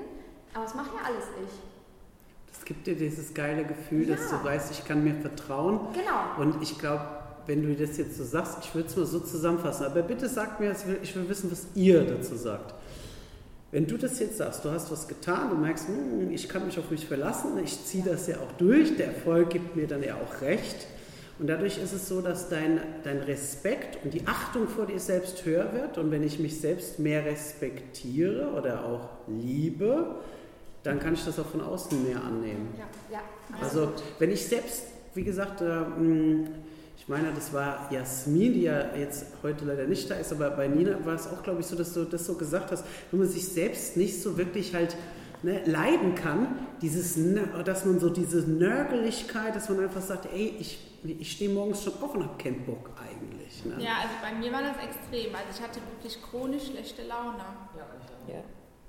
aber 0.53 0.65
es 0.65 0.73
mache 0.73 0.95
ja 0.95 1.01
alles 1.05 1.25
ich. 1.43 1.51
Das 2.47 2.63
gibt 2.63 2.87
dir 2.87 2.95
dieses 2.95 3.33
geile 3.33 3.65
Gefühl, 3.65 4.07
ja. 4.07 4.15
dass 4.15 4.29
du 4.29 4.41
weißt, 4.41 4.71
ich 4.71 4.85
kann 4.85 5.03
mir 5.03 5.15
vertrauen. 5.15 5.79
Genau. 5.93 6.41
Und 6.41 6.61
ich 6.61 6.79
glaube, 6.79 7.05
wenn 7.47 7.63
du 7.63 7.73
das 7.75 7.97
jetzt 7.97 8.17
so 8.17 8.23
sagst, 8.23 8.57
ich 8.61 8.75
würde 8.75 8.89
es 8.89 8.95
mal 8.95 9.05
so 9.05 9.19
zusammenfassen, 9.19 9.85
aber 9.85 10.01
bitte 10.03 10.29
sag 10.29 10.59
mir, 10.59 10.75
ich 11.01 11.15
will 11.15 11.27
wissen, 11.27 11.49
was 11.51 11.67
ihr 11.75 12.03
dazu 12.03 12.35
sagt. 12.35 12.73
Wenn 13.71 13.87
du 13.87 13.97
das 13.97 14.19
jetzt 14.19 14.37
sagst, 14.37 14.63
du 14.63 14.71
hast 14.71 14.91
was 14.91 15.07
getan, 15.07 15.49
du 15.49 15.55
merkst, 15.57 15.87
hm, 15.87 16.31
ich 16.31 16.47
kann 16.47 16.65
mich 16.65 16.77
auf 16.79 16.89
mich 16.91 17.05
verlassen, 17.05 17.51
ich 17.63 17.83
ziehe 17.85 18.03
das 18.03 18.27
ja 18.27 18.37
auch 18.37 18.51
durch, 18.57 18.95
der 18.95 19.07
Erfolg 19.07 19.49
gibt 19.49 19.75
mir 19.75 19.87
dann 19.87 20.03
ja 20.03 20.15
auch 20.15 20.41
recht. 20.41 20.87
Und 21.39 21.47
dadurch 21.47 21.77
ist 21.77 21.93
es 21.93 22.07
so, 22.07 22.21
dass 22.21 22.49
dein, 22.49 22.79
dein 23.03 23.19
Respekt 23.19 24.03
und 24.03 24.13
die 24.13 24.25
Achtung 24.25 24.67
vor 24.67 24.87
dir 24.87 24.99
selbst 24.99 25.45
höher 25.45 25.71
wird. 25.71 25.97
Und 25.99 26.09
wenn 26.09 26.23
ich 26.23 26.39
mich 26.39 26.59
selbst 26.59 26.97
mehr 26.97 27.25
respektiere 27.25 28.53
oder 28.57 28.85
auch 28.85 29.09
liebe, 29.27 30.15
dann 30.81 30.99
kann 30.99 31.13
ich 31.13 31.23
das 31.25 31.37
auch 31.37 31.45
von 31.45 31.61
außen 31.61 32.07
mehr 32.07 32.23
annehmen. 32.23 32.73
Ja, 32.77 32.85
ja. 33.11 33.21
Also 33.61 33.91
wenn 34.17 34.31
ich 34.31 34.47
selbst, 34.47 34.83
wie 35.13 35.23
gesagt, 35.23 35.61
äh, 35.61 35.81
ich 37.07 37.09
meine, 37.09 37.31
das 37.31 37.53
war 37.53 37.87
Jasmin, 37.89 38.53
die 38.53 38.63
ja 38.63 38.93
jetzt 38.93 39.27
heute 39.41 39.63
leider 39.63 39.85
nicht 39.85 40.11
da 40.11 40.15
ist, 40.15 40.33
aber 40.33 40.49
bei 40.49 40.67
Nina 40.67 40.97
war 41.05 41.15
es 41.15 41.25
auch, 41.25 41.41
glaube 41.41 41.61
ich, 41.61 41.65
so, 41.65 41.77
dass 41.77 41.93
du 41.93 42.03
das 42.03 42.25
so 42.25 42.33
gesagt 42.35 42.69
hast, 42.69 42.83
wenn 43.11 43.21
man 43.21 43.29
sich 43.29 43.47
selbst 43.47 43.95
nicht 43.95 44.21
so 44.21 44.37
wirklich 44.37 44.75
halt 44.75 44.97
ne, 45.41 45.63
leiden 45.63 46.15
kann, 46.15 46.59
dieses, 46.81 47.17
dass 47.63 47.85
man 47.85 48.01
so 48.01 48.09
diese 48.09 48.39
Nörgeligkeit, 48.39 49.55
dass 49.55 49.69
man 49.69 49.79
einfach 49.79 50.01
sagt, 50.01 50.25
ey, 50.33 50.57
ich, 50.59 50.79
ich 51.05 51.31
stehe 51.31 51.49
morgens 51.49 51.81
schon 51.81 51.93
auf 52.01 52.13
und 52.13 52.23
habe 52.23 52.43
keinen 52.43 52.65
Bock 52.65 52.89
eigentlich. 53.01 53.63
Ne? 53.63 53.81
Ja, 53.81 53.99
also 54.01 54.13
bei 54.21 54.33
mir 54.33 54.51
war 54.51 54.63
das 54.63 54.75
extrem. 54.83 55.33
Also 55.33 55.47
ich 55.55 55.61
hatte 55.61 55.79
wirklich 55.93 56.21
chronisch 56.21 56.65
schlechte 56.65 57.03
Laune. 57.03 57.37
Ja, 57.77 58.33
ja. 58.33 58.43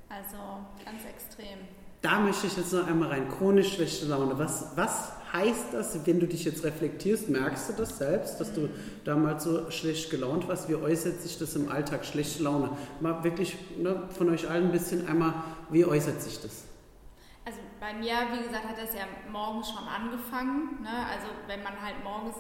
Also 0.09 0.37
ganz 0.85 1.05
extrem. 1.05 1.59
Da 2.01 2.21
möchte 2.21 2.47
ich 2.47 2.57
jetzt 2.57 2.73
noch 2.73 2.87
einmal 2.87 3.09
rein. 3.09 3.29
Chronisch 3.29 3.75
schlechte 3.75 4.07
Laune. 4.07 4.39
Was, 4.39 4.77
was 4.77 5.13
heißt 5.33 5.73
das, 5.73 6.07
wenn 6.07 6.21
du 6.21 6.29
dich 6.29 6.45
jetzt 6.45 6.63
reflektierst? 6.65 7.29
Merkst 7.29 7.71
du 7.71 7.73
das 7.73 7.99
selbst, 7.99 8.41
dass 8.41 8.53
du 8.53 8.69
damals 9.05 9.45
so 9.45 9.71
schlecht 9.71 10.11
gelaunt 10.11 10.47
warst? 10.47 10.69
Wie 10.69 10.77
äußert 10.77 11.21
sich 11.21 11.39
das 11.39 11.57
im 11.57 11.69
Alltag, 11.69 12.05
schlechte 12.05 12.45
Laune? 12.45 12.71
Mal 13.01 13.25
wirklich 13.25 13.57
ne, 13.77 14.09
von 14.17 14.29
euch 14.31 14.49
allen 14.49 14.67
ein 14.67 14.73
bisschen 14.73 15.09
einmal, 15.09 15.35
wie 15.71 15.85
äußert 15.85 16.23
sich 16.23 16.41
das? 16.41 16.65
Also 17.45 17.59
bei 17.81 17.93
mir, 17.95 18.15
wie 18.33 18.47
gesagt, 18.47 18.65
hat 18.69 18.79
das 18.79 18.95
ja 18.95 19.05
morgens 19.33 19.69
schon 19.69 19.89
angefangen. 19.89 20.83
Ne? 20.83 21.07
Also 21.11 21.27
wenn 21.49 21.65
man 21.65 21.81
halt 21.83 21.97
morgens 22.05 22.37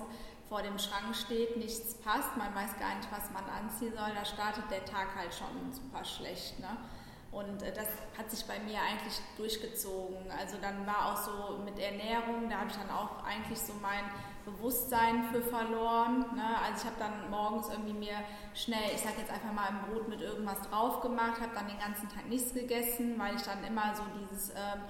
vor 0.48 0.62
dem 0.62 0.78
Schrank 0.78 1.14
steht, 1.14 1.56
nichts 1.56 1.94
passt, 1.94 2.36
man 2.36 2.54
weiß 2.54 2.78
gar 2.78 2.94
nicht, 2.96 3.08
was 3.10 3.30
man 3.32 3.44
anziehen 3.44 3.92
soll, 3.92 4.14
da 4.14 4.24
startet 4.24 4.64
der 4.70 4.84
Tag 4.84 5.08
halt 5.16 5.34
schon 5.34 5.72
super 5.72 6.04
schlecht. 6.04 6.58
Ne? 6.60 6.68
Und 7.30 7.62
äh, 7.62 7.72
das 7.72 7.86
hat 8.16 8.30
sich 8.30 8.44
bei 8.46 8.58
mir 8.60 8.80
eigentlich 8.80 9.20
durchgezogen. 9.36 10.30
Also 10.30 10.56
dann 10.60 10.86
war 10.86 11.12
auch 11.12 11.16
so 11.16 11.58
mit 11.64 11.78
Ernährung, 11.78 12.48
da 12.48 12.60
habe 12.60 12.70
ich 12.70 12.76
dann 12.76 12.90
auch 12.90 13.22
eigentlich 13.24 13.58
so 13.58 13.74
mein 13.82 14.04
Bewusstsein 14.44 15.24
für 15.24 15.42
verloren. 15.42 16.20
Ne? 16.34 16.56
Also 16.64 16.82
ich 16.82 16.84
habe 16.86 16.96
dann 16.98 17.30
morgens 17.30 17.68
irgendwie 17.68 17.92
mir 17.92 18.16
schnell, 18.54 18.90
ich 18.94 19.00
sage 19.00 19.16
jetzt 19.18 19.30
einfach 19.30 19.52
mal 19.52 19.68
ein 19.68 19.80
Brot 19.86 20.08
mit 20.08 20.20
irgendwas 20.20 20.62
drauf 20.62 21.02
gemacht, 21.02 21.40
habe 21.40 21.54
dann 21.54 21.68
den 21.68 21.78
ganzen 21.78 22.08
Tag 22.08 22.26
nichts 22.28 22.54
gegessen, 22.54 23.18
weil 23.18 23.36
ich 23.36 23.42
dann 23.42 23.62
immer 23.64 23.94
so 23.94 24.02
dieses... 24.20 24.50
Ähm, 24.50 24.82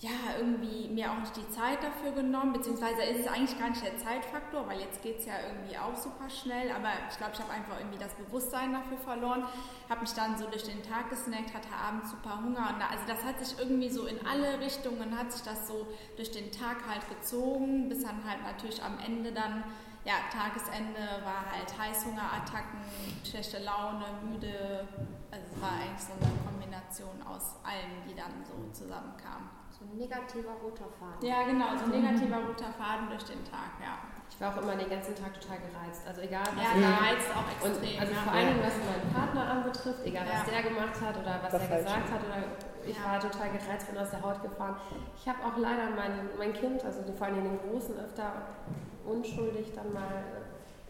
ja, 0.00 0.10
irgendwie 0.38 0.88
mir 0.88 1.10
auch 1.10 1.18
nicht 1.20 1.34
die 1.36 1.48
Zeit 1.48 1.82
dafür 1.82 2.12
genommen, 2.12 2.52
beziehungsweise 2.52 3.02
ist 3.02 3.20
es 3.20 3.26
eigentlich 3.28 3.58
gar 3.58 3.70
nicht 3.70 3.82
der 3.82 3.96
Zeitfaktor, 3.96 4.68
weil 4.68 4.80
jetzt 4.80 5.02
geht 5.02 5.20
es 5.20 5.24
ja 5.24 5.32
irgendwie 5.48 5.78
auch 5.78 5.96
super 5.96 6.28
schnell, 6.28 6.70
aber 6.70 6.90
ich 7.10 7.16
glaube, 7.16 7.32
ich 7.32 7.40
habe 7.40 7.50
einfach 7.50 7.78
irgendwie 7.78 7.98
das 7.98 8.12
Bewusstsein 8.12 8.74
dafür 8.74 8.98
verloren, 8.98 9.44
habe 9.88 10.02
mich 10.02 10.12
dann 10.12 10.36
so 10.36 10.46
durch 10.48 10.64
den 10.64 10.82
Tag 10.82 11.08
gesnackt, 11.08 11.54
hatte 11.54 11.72
abends 11.72 12.10
super 12.10 12.36
Hunger 12.44 12.74
und 12.74 12.78
da, 12.78 12.88
also 12.92 13.04
das 13.08 13.24
hat 13.24 13.40
sich 13.42 13.58
irgendwie 13.58 13.88
so 13.88 14.04
in 14.04 14.18
alle 14.26 14.60
Richtungen, 14.60 15.16
hat 15.18 15.32
sich 15.32 15.42
das 15.42 15.66
so 15.66 15.86
durch 16.16 16.30
den 16.30 16.52
Tag 16.52 16.76
halt 16.86 17.08
gezogen, 17.08 17.88
bis 17.88 18.02
dann 18.02 18.22
halt 18.28 18.42
natürlich 18.42 18.82
am 18.82 18.98
Ende 18.98 19.32
dann, 19.32 19.64
ja, 20.04 20.12
Tagesende 20.30 21.24
war 21.24 21.50
halt 21.50 21.72
Heißhungerattacken, 21.72 22.80
schlechte 23.24 23.64
Laune, 23.64 24.04
müde, 24.28 24.86
also 25.30 25.46
es 25.54 25.62
war 25.62 25.72
eigentlich 25.72 26.04
so 26.04 26.12
eine 26.20 26.36
Kombination 26.44 27.22
aus 27.26 27.56
allem, 27.64 28.04
die 28.06 28.14
dann 28.14 28.44
so 28.44 28.70
zusammenkamen. 28.78 29.55
Ein 29.86 29.98
negativer 29.98 30.54
roter 30.62 30.90
Faden. 30.98 31.22
Ja, 31.22 31.44
genau, 31.44 31.76
so 31.78 31.84
ein 31.84 32.02
negativer 32.02 32.42
roter 32.42 32.72
Faden 32.74 33.08
durch 33.08 33.22
den 33.24 33.44
Tag, 33.44 33.78
ja. 33.78 33.98
Ich 34.28 34.40
war 34.40 34.52
auch 34.52 34.60
immer 34.60 34.74
den 34.74 34.90
ganzen 34.90 35.14
Tag 35.14 35.32
total 35.32 35.58
gereizt. 35.62 36.02
Also 36.06 36.20
egal, 36.20 36.42
was 36.42 36.66
ja, 36.66 36.74
gereizt 36.74 37.30
auch 37.30 37.46
extrem. 37.46 37.94
Und 37.94 38.00
also 38.00 38.12
ja. 38.12 38.20
vor 38.20 38.32
allem, 38.34 38.58
was 38.58 38.74
meinen 38.82 39.08
Partner 39.14 39.42
anbetrifft, 39.48 40.02
egal 40.04 40.26
was 40.26 40.44
der 40.44 40.62
gemacht 40.62 40.98
hat 41.00 41.14
oder 41.16 41.40
was 41.40 41.52
er 41.54 41.78
gesagt 41.78 42.08
hat, 42.10 42.20
oder 42.26 42.38
ich 42.84 42.98
war 43.02 43.20
total 43.20 43.48
gereizt, 43.54 43.86
bin 43.88 43.96
aus 43.96 44.10
der 44.10 44.20
Haut 44.20 44.42
gefahren. 44.42 44.76
Ich 45.16 45.28
habe 45.28 45.38
auch 45.46 45.56
leider 45.56 45.88
mein, 45.94 46.28
mein 46.36 46.52
Kind, 46.52 46.84
also 46.84 47.00
vor 47.16 47.26
allem 47.28 47.44
den 47.44 47.58
Großen, 47.70 47.96
öfter 47.98 48.58
unschuldig 49.06 49.72
dann 49.74 49.92
mal 49.92 50.24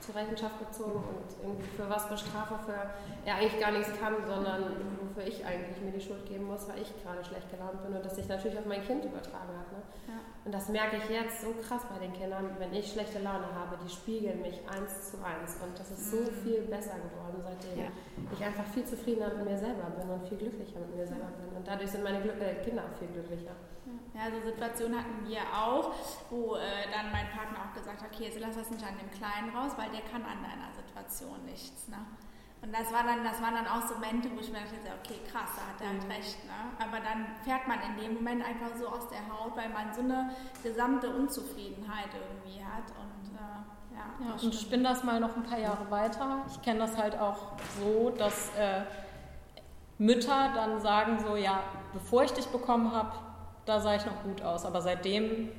zur 0.00 0.14
Rechenschaft 0.14 0.58
gezogen 0.58 1.02
und 1.08 1.28
irgendwie 1.42 1.68
für 1.76 1.88
was 1.88 2.08
bestrafe, 2.08 2.54
für 2.66 2.90
er 3.24 3.36
eigentlich 3.36 3.58
gar 3.60 3.72
nichts 3.72 3.90
kann, 3.98 4.14
sondern 4.26 4.76
wofür 5.00 5.26
ich 5.26 5.44
eigentlich 5.44 5.80
mir 5.80 5.92
die 5.92 6.00
Schuld 6.00 6.26
geben 6.26 6.44
muss, 6.44 6.68
weil 6.68 6.82
ich 6.82 6.92
gerade 7.02 7.24
schlecht 7.24 7.50
gelaunt 7.50 7.82
bin 7.82 7.96
und 7.96 8.04
das 8.04 8.14
sich 8.14 8.28
natürlich 8.28 8.58
auf 8.58 8.66
mein 8.66 8.84
Kind 8.84 9.04
übertragen 9.04 9.56
hat. 9.56 9.72
Ne? 9.72 9.80
Ja. 10.08 10.20
Und 10.44 10.52
das 10.52 10.68
merke 10.68 10.96
ich 10.98 11.08
jetzt 11.08 11.40
so 11.40 11.54
krass 11.66 11.82
bei 11.88 11.98
den 11.98 12.12
Kindern, 12.12 12.56
wenn 12.58 12.72
ich 12.74 12.92
schlechte 12.92 13.18
Laune 13.20 13.48
habe, 13.54 13.78
die 13.82 13.88
spiegeln 13.88 14.42
mich 14.42 14.60
eins 14.68 15.10
zu 15.10 15.16
eins 15.24 15.56
und 15.64 15.78
das 15.78 15.90
ist 15.90 16.10
so 16.10 16.18
mhm. 16.18 16.34
viel 16.44 16.60
besser 16.68 16.96
geworden, 17.00 17.40
seitdem 17.42 17.78
ja. 17.78 17.90
ich 18.32 18.44
einfach 18.44 18.66
viel 18.66 18.84
zufriedener 18.84 19.32
mit 19.34 19.44
mir 19.48 19.58
selber 19.58 19.90
bin 19.96 20.08
und 20.08 20.28
viel 20.28 20.38
glücklicher 20.38 20.78
mit 20.80 20.94
mir 20.94 21.06
selber 21.06 21.32
bin 21.40 21.56
und 21.56 21.66
dadurch 21.66 21.90
sind 21.90 22.04
meine 22.04 22.20
Glück 22.20 22.40
äh, 22.40 22.62
Kinder 22.62 22.84
auch 22.84 22.98
viel 22.98 23.08
glücklicher. 23.08 23.56
Ja, 24.16 24.32
so 24.32 24.40
Situationen 24.40 24.98
hatten 24.98 25.28
wir 25.28 25.44
auch, 25.52 25.92
wo 26.30 26.56
äh, 26.56 26.88
dann 26.90 27.12
mein 27.12 27.28
Partner 27.28 27.68
auch 27.68 27.74
gesagt 27.76 28.00
hat, 28.00 28.08
okay, 28.08 28.24
jetzt 28.24 28.40
lass 28.40 28.56
das 28.56 28.70
nicht 28.70 28.82
an 28.82 28.96
dem 28.96 29.10
Kleinen 29.12 29.54
raus, 29.54 29.72
weil 29.76 29.90
der 29.90 30.00
kann 30.08 30.24
an 30.24 30.40
deiner 30.40 30.72
Situation 30.72 31.44
nichts. 31.44 31.86
Ne? 31.88 31.98
Und 32.62 32.72
das, 32.72 32.90
war 32.94 33.04
dann, 33.04 33.22
das 33.22 33.42
waren 33.42 33.52
dann 33.52 33.68
auch 33.68 33.86
so 33.86 33.94
Momente, 34.00 34.30
wo 34.34 34.40
ich 34.40 34.48
mir 34.48 34.64
dachte, 34.64 34.88
okay, 35.04 35.20
krass, 35.30 35.50
da 35.52 35.68
hat 35.68 35.80
er 35.84 35.88
halt 35.92 36.04
mhm. 36.04 36.10
recht. 36.10 36.40
Ne? 36.48 36.56
Aber 36.80 37.04
dann 37.04 37.36
fährt 37.44 37.68
man 37.68 37.76
in 37.84 38.00
dem 38.00 38.14
Moment 38.14 38.42
einfach 38.42 38.74
so 38.74 38.88
aus 38.88 39.06
der 39.12 39.20
Haut, 39.28 39.54
weil 39.54 39.68
man 39.68 39.92
so 39.92 40.00
eine 40.00 40.30
gesamte 40.62 41.12
Unzufriedenheit 41.12 42.08
irgendwie 42.16 42.64
hat. 42.64 42.88
Und, 42.96 43.36
äh, 43.36 44.00
ja, 44.00 44.32
ja 44.32 44.32
und 44.42 44.54
spinn 44.54 44.82
das 44.82 45.04
mal 45.04 45.20
noch 45.20 45.36
ein 45.36 45.42
paar 45.42 45.58
Jahre 45.58 45.90
weiter. 45.90 46.46
Ich 46.48 46.62
kenne 46.62 46.80
das 46.80 46.96
halt 46.96 47.18
auch 47.18 47.52
so, 47.78 48.08
dass 48.16 48.48
äh, 48.56 48.80
Mütter 49.98 50.52
dann 50.54 50.80
sagen 50.80 51.18
so, 51.20 51.36
ja, 51.36 51.60
bevor 51.92 52.24
ich 52.24 52.32
dich 52.32 52.46
bekommen 52.46 52.92
habe, 52.92 53.12
da 53.66 53.80
sah 53.80 53.96
ich 53.96 54.06
noch 54.06 54.22
gut 54.22 54.42
aus. 54.42 54.64
Aber 54.64 54.80
seitdem 54.80 55.50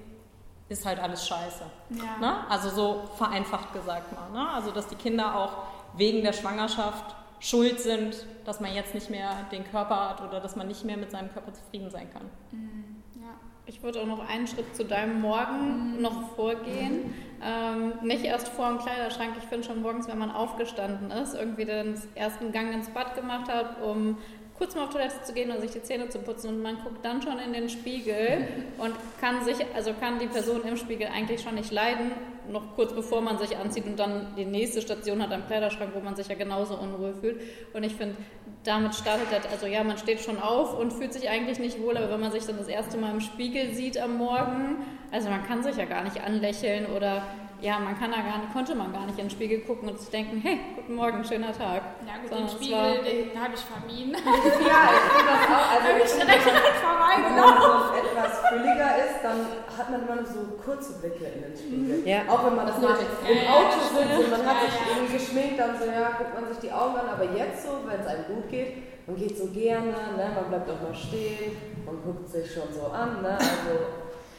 ist 0.69 0.85
halt 0.85 0.99
alles 0.99 1.27
scheiße. 1.27 1.63
Ja. 1.89 2.17
Ne? 2.19 2.49
Also 2.49 2.69
so 2.69 3.03
vereinfacht 3.17 3.73
gesagt 3.73 4.13
mal. 4.13 4.29
Ne? 4.31 4.49
Also 4.49 4.71
dass 4.71 4.87
die 4.87 4.95
Kinder 4.95 5.35
auch 5.35 5.53
wegen 5.95 6.23
der 6.23 6.33
Schwangerschaft 6.33 7.15
schuld 7.39 7.79
sind, 7.79 8.25
dass 8.45 8.59
man 8.59 8.73
jetzt 8.73 8.93
nicht 8.93 9.09
mehr 9.09 9.31
den 9.51 9.63
Körper 9.63 10.09
hat 10.09 10.21
oder 10.21 10.39
dass 10.39 10.55
man 10.55 10.67
nicht 10.67 10.83
mehr 10.83 10.97
mit 10.97 11.11
seinem 11.11 11.31
Körper 11.31 11.53
zufrieden 11.53 11.89
sein 11.89 12.11
kann. 12.11 12.23
Mhm. 12.51 13.03
Ja. 13.15 13.29
Ich 13.65 13.83
würde 13.83 14.01
auch 14.01 14.05
noch 14.05 14.27
einen 14.27 14.47
Schritt 14.47 14.75
zu 14.75 14.83
deinem 14.83 15.21
Morgen 15.21 15.95
mhm. 15.95 16.01
noch 16.01 16.35
vorgehen. 16.35 17.13
Ähm, 17.43 17.93
nicht 18.01 18.23
erst 18.23 18.47
vor 18.47 18.69
dem 18.69 18.79
Kleiderschrank. 18.79 19.33
Ich 19.37 19.45
finde 19.45 19.67
schon 19.67 19.81
morgens, 19.81 20.07
wenn 20.07 20.17
man 20.17 20.31
aufgestanden 20.31 21.11
ist, 21.11 21.35
irgendwie 21.35 21.65
den 21.65 21.95
ersten 22.15 22.51
Gang 22.51 22.73
ins 22.73 22.89
Bad 22.89 23.15
gemacht 23.15 23.47
hat, 23.47 23.81
um 23.81 24.17
kurz 24.57 24.75
mal 24.75 24.85
auf 24.85 24.89
Toilette 24.89 25.21
zu 25.23 25.33
gehen 25.33 25.51
und 25.51 25.61
sich 25.61 25.71
die 25.71 25.83
Zähne 25.83 26.09
zu 26.09 26.19
putzen 26.19 26.49
und 26.49 26.61
man 26.61 26.77
guckt 26.83 27.03
dann 27.03 27.21
schon 27.21 27.39
in 27.39 27.53
den 27.53 27.69
Spiegel 27.69 28.47
und 28.77 28.93
kann 29.19 29.43
sich, 29.43 29.57
also 29.75 29.93
kann 29.93 30.19
die 30.19 30.27
Person 30.27 30.61
im 30.67 30.77
Spiegel 30.77 31.07
eigentlich 31.07 31.41
schon 31.41 31.55
nicht 31.55 31.71
leiden, 31.71 32.11
noch 32.51 32.75
kurz 32.75 32.93
bevor 32.93 33.21
man 33.21 33.37
sich 33.37 33.57
anzieht 33.57 33.85
und 33.85 33.97
dann 33.99 34.33
die 34.35 34.45
nächste 34.45 34.81
Station 34.81 35.21
hat 35.21 35.31
am 35.31 35.45
Kleiderschrank, 35.47 35.91
wo 35.93 35.99
man 35.99 36.15
sich 36.15 36.27
ja 36.27 36.35
genauso 36.35 36.75
unruhig 36.75 37.15
fühlt. 37.19 37.41
Und 37.73 37.83
ich 37.83 37.95
finde, 37.95 38.15
damit 38.63 38.95
startet 38.95 39.27
das, 39.31 39.51
also 39.51 39.65
ja, 39.67 39.83
man 39.83 39.97
steht 39.97 40.21
schon 40.21 40.39
auf 40.39 40.77
und 40.77 40.93
fühlt 40.93 41.13
sich 41.13 41.29
eigentlich 41.29 41.59
nicht 41.59 41.81
wohl, 41.81 41.97
aber 41.97 42.09
wenn 42.09 42.19
man 42.19 42.31
sich 42.31 42.45
dann 42.45 42.57
das 42.57 42.67
erste 42.67 42.97
Mal 42.97 43.11
im 43.11 43.21
Spiegel 43.21 43.73
sieht 43.73 43.97
am 43.97 44.17
Morgen, 44.17 44.77
also 45.11 45.29
man 45.29 45.45
kann 45.45 45.63
sich 45.63 45.77
ja 45.77 45.85
gar 45.85 46.03
nicht 46.03 46.21
anlächeln 46.21 46.85
oder 46.87 47.23
ja, 47.61 47.79
man 47.79 47.97
kann 47.97 48.11
da 48.11 48.17
gar 48.17 48.37
nicht, 48.39 48.53
konnte 48.53 48.75
man 48.75 48.93
gar 48.93 49.05
nicht 49.05 49.17
in 49.17 49.25
den 49.25 49.29
Spiegel 49.31 49.61
gucken 49.61 49.89
und 49.89 49.99
sich 49.99 50.09
denken, 50.09 50.37
hey, 50.43 50.59
guten 50.75 50.95
Morgen, 50.95 51.23
schöner 51.23 51.51
Tag. 51.51 51.81
Ja 52.05 52.21
gut, 52.21 52.29
Sondern 52.29 52.47
den 52.47 52.55
Spiegel, 52.55 52.77
war- 52.77 53.03
den 53.03 53.41
habe 53.41 53.53
ich 53.55 53.61
vermieden. 53.65 54.13
Ja, 54.13 54.89
ich 54.93 55.01
finde 55.09 55.31
das 55.31 55.43
auch. 55.49 55.67
Also 55.73 55.87
Hab 55.93 56.05
ich 56.05 56.11
direkt 56.13 56.45
wenn 56.45 56.53
man- 56.53 56.77
vorbeigelaufen. 56.85 57.57
wenn 57.57 57.67
man 57.67 57.87
so 57.87 57.93
etwas 57.97 58.31
fülliger 58.49 58.91
ist, 59.05 59.17
dann 59.23 59.39
hat 59.77 59.87
man 59.89 59.99
immer 60.07 60.25
so 60.25 60.39
kurze 60.63 60.93
Blicke 60.99 61.25
in 61.25 61.41
den 61.43 61.55
Spiegel. 61.57 62.07
Ja. 62.07 62.19
Auch 62.29 62.45
wenn 62.45 62.55
man 62.55 62.67
das 62.67 62.77
mal 62.81 62.93
nötig. 62.93 63.07
im 63.25 63.47
Auto 63.49 63.75
das 63.77 63.89
sitzt 63.97 64.17
und 64.21 64.29
man 64.31 64.43
hat 64.45 64.57
sich 64.61 64.73
ja. 64.77 64.85
irgendwie 64.93 65.13
geschminkt, 65.17 65.57
dann 65.59 65.73
so, 65.79 65.85
ja, 65.85 66.09
guckt 66.17 66.33
man 66.33 66.45
sich 66.49 66.59
die 66.61 66.71
Augen 66.71 66.95
an. 66.95 67.09
Aber 67.09 67.25
jetzt 67.25 67.65
so, 67.65 67.81
wenn 67.85 67.99
es 67.99 68.07
einem 68.07 68.25
gut 68.25 68.49
geht, 68.49 69.07
man 69.07 69.15
geht 69.15 69.37
so 69.37 69.47
gerne, 69.47 69.87
ne? 70.19 70.25
man 70.35 70.45
bleibt 70.49 70.69
auch 70.69 70.81
mal 70.81 70.93
stehen, 70.93 71.57
man 71.85 71.97
guckt 72.03 72.27
sich 72.29 72.51
schon 72.53 72.69
so 72.73 72.87
an. 72.91 73.21
Ne? 73.21 73.33
Also 73.33 73.73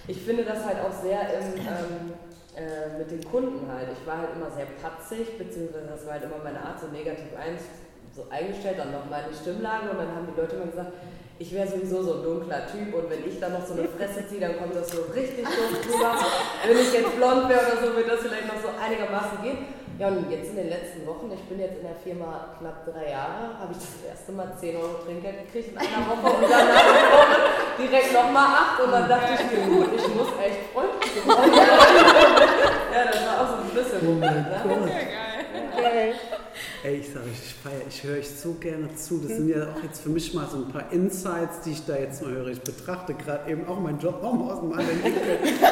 ich 0.06 0.20
finde 0.22 0.44
das 0.44 0.64
halt 0.64 0.78
auch 0.80 0.92
sehr 0.92 1.20
im, 1.34 1.54
ähm, 1.56 2.12
äh, 2.58 2.98
mit 2.98 3.10
den 3.10 3.22
Kunden 3.22 3.70
halt. 3.70 3.86
Ich 3.94 4.02
war 4.06 4.18
halt 4.18 4.34
immer 4.34 4.50
sehr 4.50 4.66
patzig, 4.82 5.38
beziehungsweise 5.38 5.86
das 5.86 6.04
war 6.04 6.18
halt 6.18 6.24
immer 6.24 6.42
meine 6.42 6.58
Art, 6.58 6.80
so 6.80 6.88
negativ 6.88 7.30
ein, 7.38 7.54
so 8.10 8.26
eingestellt, 8.30 8.78
dann 8.78 8.90
noch 8.90 9.06
meine 9.06 9.30
Stimmlage 9.30 9.90
und 9.90 9.98
dann 9.98 10.10
haben 10.10 10.26
die 10.26 10.34
Leute 10.34 10.56
immer 10.56 10.66
gesagt, 10.66 10.92
ich 11.38 11.54
wäre 11.54 11.68
sowieso 11.68 12.02
so 12.02 12.14
ein 12.18 12.22
dunkler 12.24 12.66
Typ 12.66 12.90
und 12.92 13.06
wenn 13.08 13.22
ich 13.22 13.38
dann 13.38 13.52
noch 13.52 13.64
so 13.64 13.74
eine 13.74 13.86
Fresse 13.86 14.26
ziehe, 14.26 14.40
dann 14.40 14.58
kommt 14.58 14.74
das 14.74 14.90
so 14.90 15.06
richtig 15.14 15.44
doof 15.46 15.70
drüber. 15.86 16.18
Wenn 16.66 16.78
ich 16.78 16.92
jetzt 16.92 17.14
blond 17.14 17.48
wäre 17.48 17.62
oder 17.62 17.78
so, 17.78 17.94
würde 17.94 18.10
das 18.10 18.20
vielleicht 18.26 18.48
noch 18.50 18.58
so 18.58 18.74
einigermaßen 18.74 19.38
gehen. 19.42 19.58
Ja, 19.98 20.08
und 20.08 20.30
jetzt 20.30 20.50
in 20.50 20.56
den 20.56 20.68
letzten 20.68 21.04
Wochen, 21.06 21.28
ich 21.34 21.42
bin 21.50 21.58
jetzt 21.58 21.78
in 21.78 21.82
der 21.82 21.96
Firma 21.96 22.54
knapp 22.58 22.86
drei 22.86 23.10
Jahre, 23.10 23.58
habe 23.58 23.72
ich 23.72 23.78
das 23.78 24.10
erste 24.10 24.30
Mal 24.30 24.46
10 24.56 24.76
Euro 24.76 24.94
Trinkgeld 25.04 25.46
gekriegt 25.46 25.72
in 25.72 25.78
einer 25.78 26.06
Woche 26.06 26.38
und 26.38 26.50
dann 26.50 26.68
direkt 27.78 28.12
nochmal 28.12 28.78
8 28.78 28.80
und 28.84 28.92
dann 28.92 29.08
dachte 29.08 29.34
ich 29.34 29.42
mir, 29.50 29.66
gut, 29.66 29.90
ich 29.96 30.14
muss 30.14 30.28
echt 30.38 30.70
freundlich 30.72 31.12
sein. 31.26 31.50
Ja, 32.98 33.04
das 33.12 33.26
war 33.26 33.40
auch 33.40 33.48
so 33.48 33.62
ein 33.62 33.84
bisschen 33.84 34.06
Moment. 34.06 34.48
Ne? 34.48 34.90
Geil. 35.76 36.14
Ey, 36.82 36.96
ich 36.96 37.12
sage, 37.12 37.26
ich 37.32 37.54
feiere, 37.54 37.82
ich 37.88 38.02
höre 38.02 38.18
euch 38.18 38.28
so 38.28 38.54
gerne 38.54 38.92
zu. 38.96 39.18
Das 39.18 39.36
sind 39.36 39.48
ja 39.48 39.62
auch 39.62 39.82
jetzt 39.84 40.00
für 40.00 40.08
mich 40.08 40.34
mal 40.34 40.48
so 40.50 40.56
ein 40.56 40.68
paar 40.68 40.90
Insights, 40.90 41.60
die 41.60 41.72
ich 41.72 41.86
da 41.86 41.96
jetzt 41.96 42.22
mal 42.22 42.32
höre. 42.32 42.48
Ich 42.48 42.60
betrachte 42.60 43.14
gerade 43.14 43.48
eben 43.50 43.68
auch 43.68 43.78
meinen 43.78 44.00
Job 44.00 44.20
auch 44.22 44.32
mal 44.32 44.52
aus 44.52 44.60
dem 44.60 44.72
anderen 44.72 45.04
Winkel. 45.04 45.22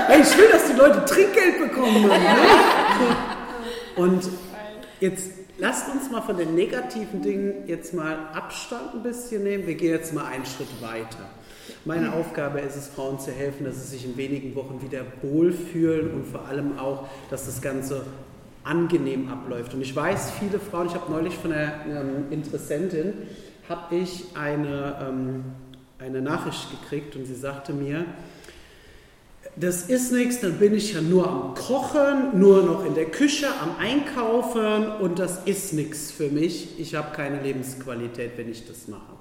Ey, 0.09 0.21
ich 0.21 0.39
will, 0.39 0.49
dass 0.53 0.67
die 0.67 0.75
Leute 0.75 1.05
Trinkgeld 1.05 1.59
bekommen. 1.59 2.07
Mann, 2.07 2.21
ne? 2.21 2.37
Und 3.97 4.29
jetzt 5.01 5.31
lasst 5.59 5.91
uns 5.91 6.09
mal 6.11 6.23
von 6.23 6.37
den 6.37 6.55
negativen 6.55 7.23
Dingen 7.23 7.67
jetzt 7.67 7.93
mal 7.93 8.19
Abstand 8.35 8.95
ein 8.95 9.03
bisschen 9.03 9.43
nehmen. 9.43 9.67
Wir 9.67 9.75
gehen 9.75 9.91
jetzt 9.91 10.15
mal 10.15 10.27
einen 10.27 10.47
Schritt 10.47 10.81
weiter. 10.81 11.29
Meine 11.85 12.13
Aufgabe 12.13 12.61
ist 12.61 12.77
es, 12.77 12.89
Frauen 12.89 13.19
zu 13.19 13.31
helfen, 13.31 13.65
dass 13.65 13.83
sie 13.83 13.97
sich 13.97 14.05
in 14.05 14.17
wenigen 14.17 14.55
Wochen 14.55 14.81
wieder 14.83 15.03
wohlfühlen 15.23 16.13
und 16.13 16.27
vor 16.27 16.47
allem 16.47 16.79
auch, 16.79 17.07
dass 17.31 17.47
das 17.47 17.61
Ganze 17.61 18.05
angenehm 18.65 19.29
abläuft. 19.29 19.75
Und 19.75 19.83
ich 19.83 19.95
weiß, 19.95 20.33
viele 20.41 20.59
Frauen, 20.59 20.89
ich 20.89 20.95
habe 20.95 21.11
neulich 21.11 21.35
von 21.35 21.53
einer 21.53 21.73
ähm, 21.87 22.27
Interessentin, 22.31 23.13
habe 23.69 23.97
ich 23.97 24.25
eine, 24.35 24.97
ähm, 25.01 25.45
eine 25.99 26.21
Nachricht 26.21 26.71
gekriegt 26.71 27.17
und 27.17 27.25
sie 27.25 27.35
sagte 27.35 27.73
mir, 27.73 28.05
das 29.59 29.89
ist 29.89 30.13
nichts, 30.13 30.41
dann 30.41 30.59
bin 30.59 30.75
ich 30.75 30.93
ja 30.93 31.01
nur 31.01 31.27
am 31.29 31.55
Kochen, 31.55 32.39
nur 32.39 32.63
noch 32.63 32.85
in 32.85 32.95
der 32.95 33.07
Küche, 33.07 33.47
am 33.63 33.77
Einkaufen 33.79 34.89
und 35.01 35.19
das 35.19 35.45
ist 35.47 35.73
nichts 35.73 36.11
für 36.11 36.29
mich. 36.29 36.79
Ich 36.79 36.95
habe 36.95 37.15
keine 37.15 37.41
Lebensqualität, 37.43 38.33
wenn 38.37 38.51
ich 38.51 38.67
das 38.67 38.87
mache. 38.87 39.16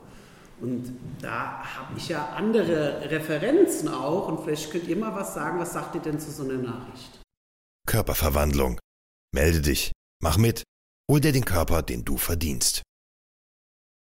Und 0.61 0.97
da 1.21 1.63
habe 1.63 1.97
ich 1.97 2.09
ja 2.09 2.29
andere 2.29 3.09
Referenzen 3.09 3.89
auch 3.89 4.27
und 4.27 4.43
vielleicht 4.43 4.71
könnt 4.71 4.87
ihr 4.87 4.95
mal 4.95 5.13
was 5.13 5.33
sagen, 5.33 5.59
was 5.59 5.73
sagt 5.73 5.95
ihr 5.95 6.01
denn 6.01 6.19
zu 6.19 6.31
so 6.31 6.43
einer 6.43 6.57
Nachricht? 6.57 7.21
Körperverwandlung. 7.87 8.79
Melde 9.33 9.61
dich. 9.61 9.91
Mach 10.21 10.37
mit. 10.37 10.63
Hol 11.11 11.19
dir 11.19 11.33
den 11.33 11.45
Körper, 11.45 11.83
den 11.83 12.05
du 12.05 12.17
verdienst. 12.17 12.81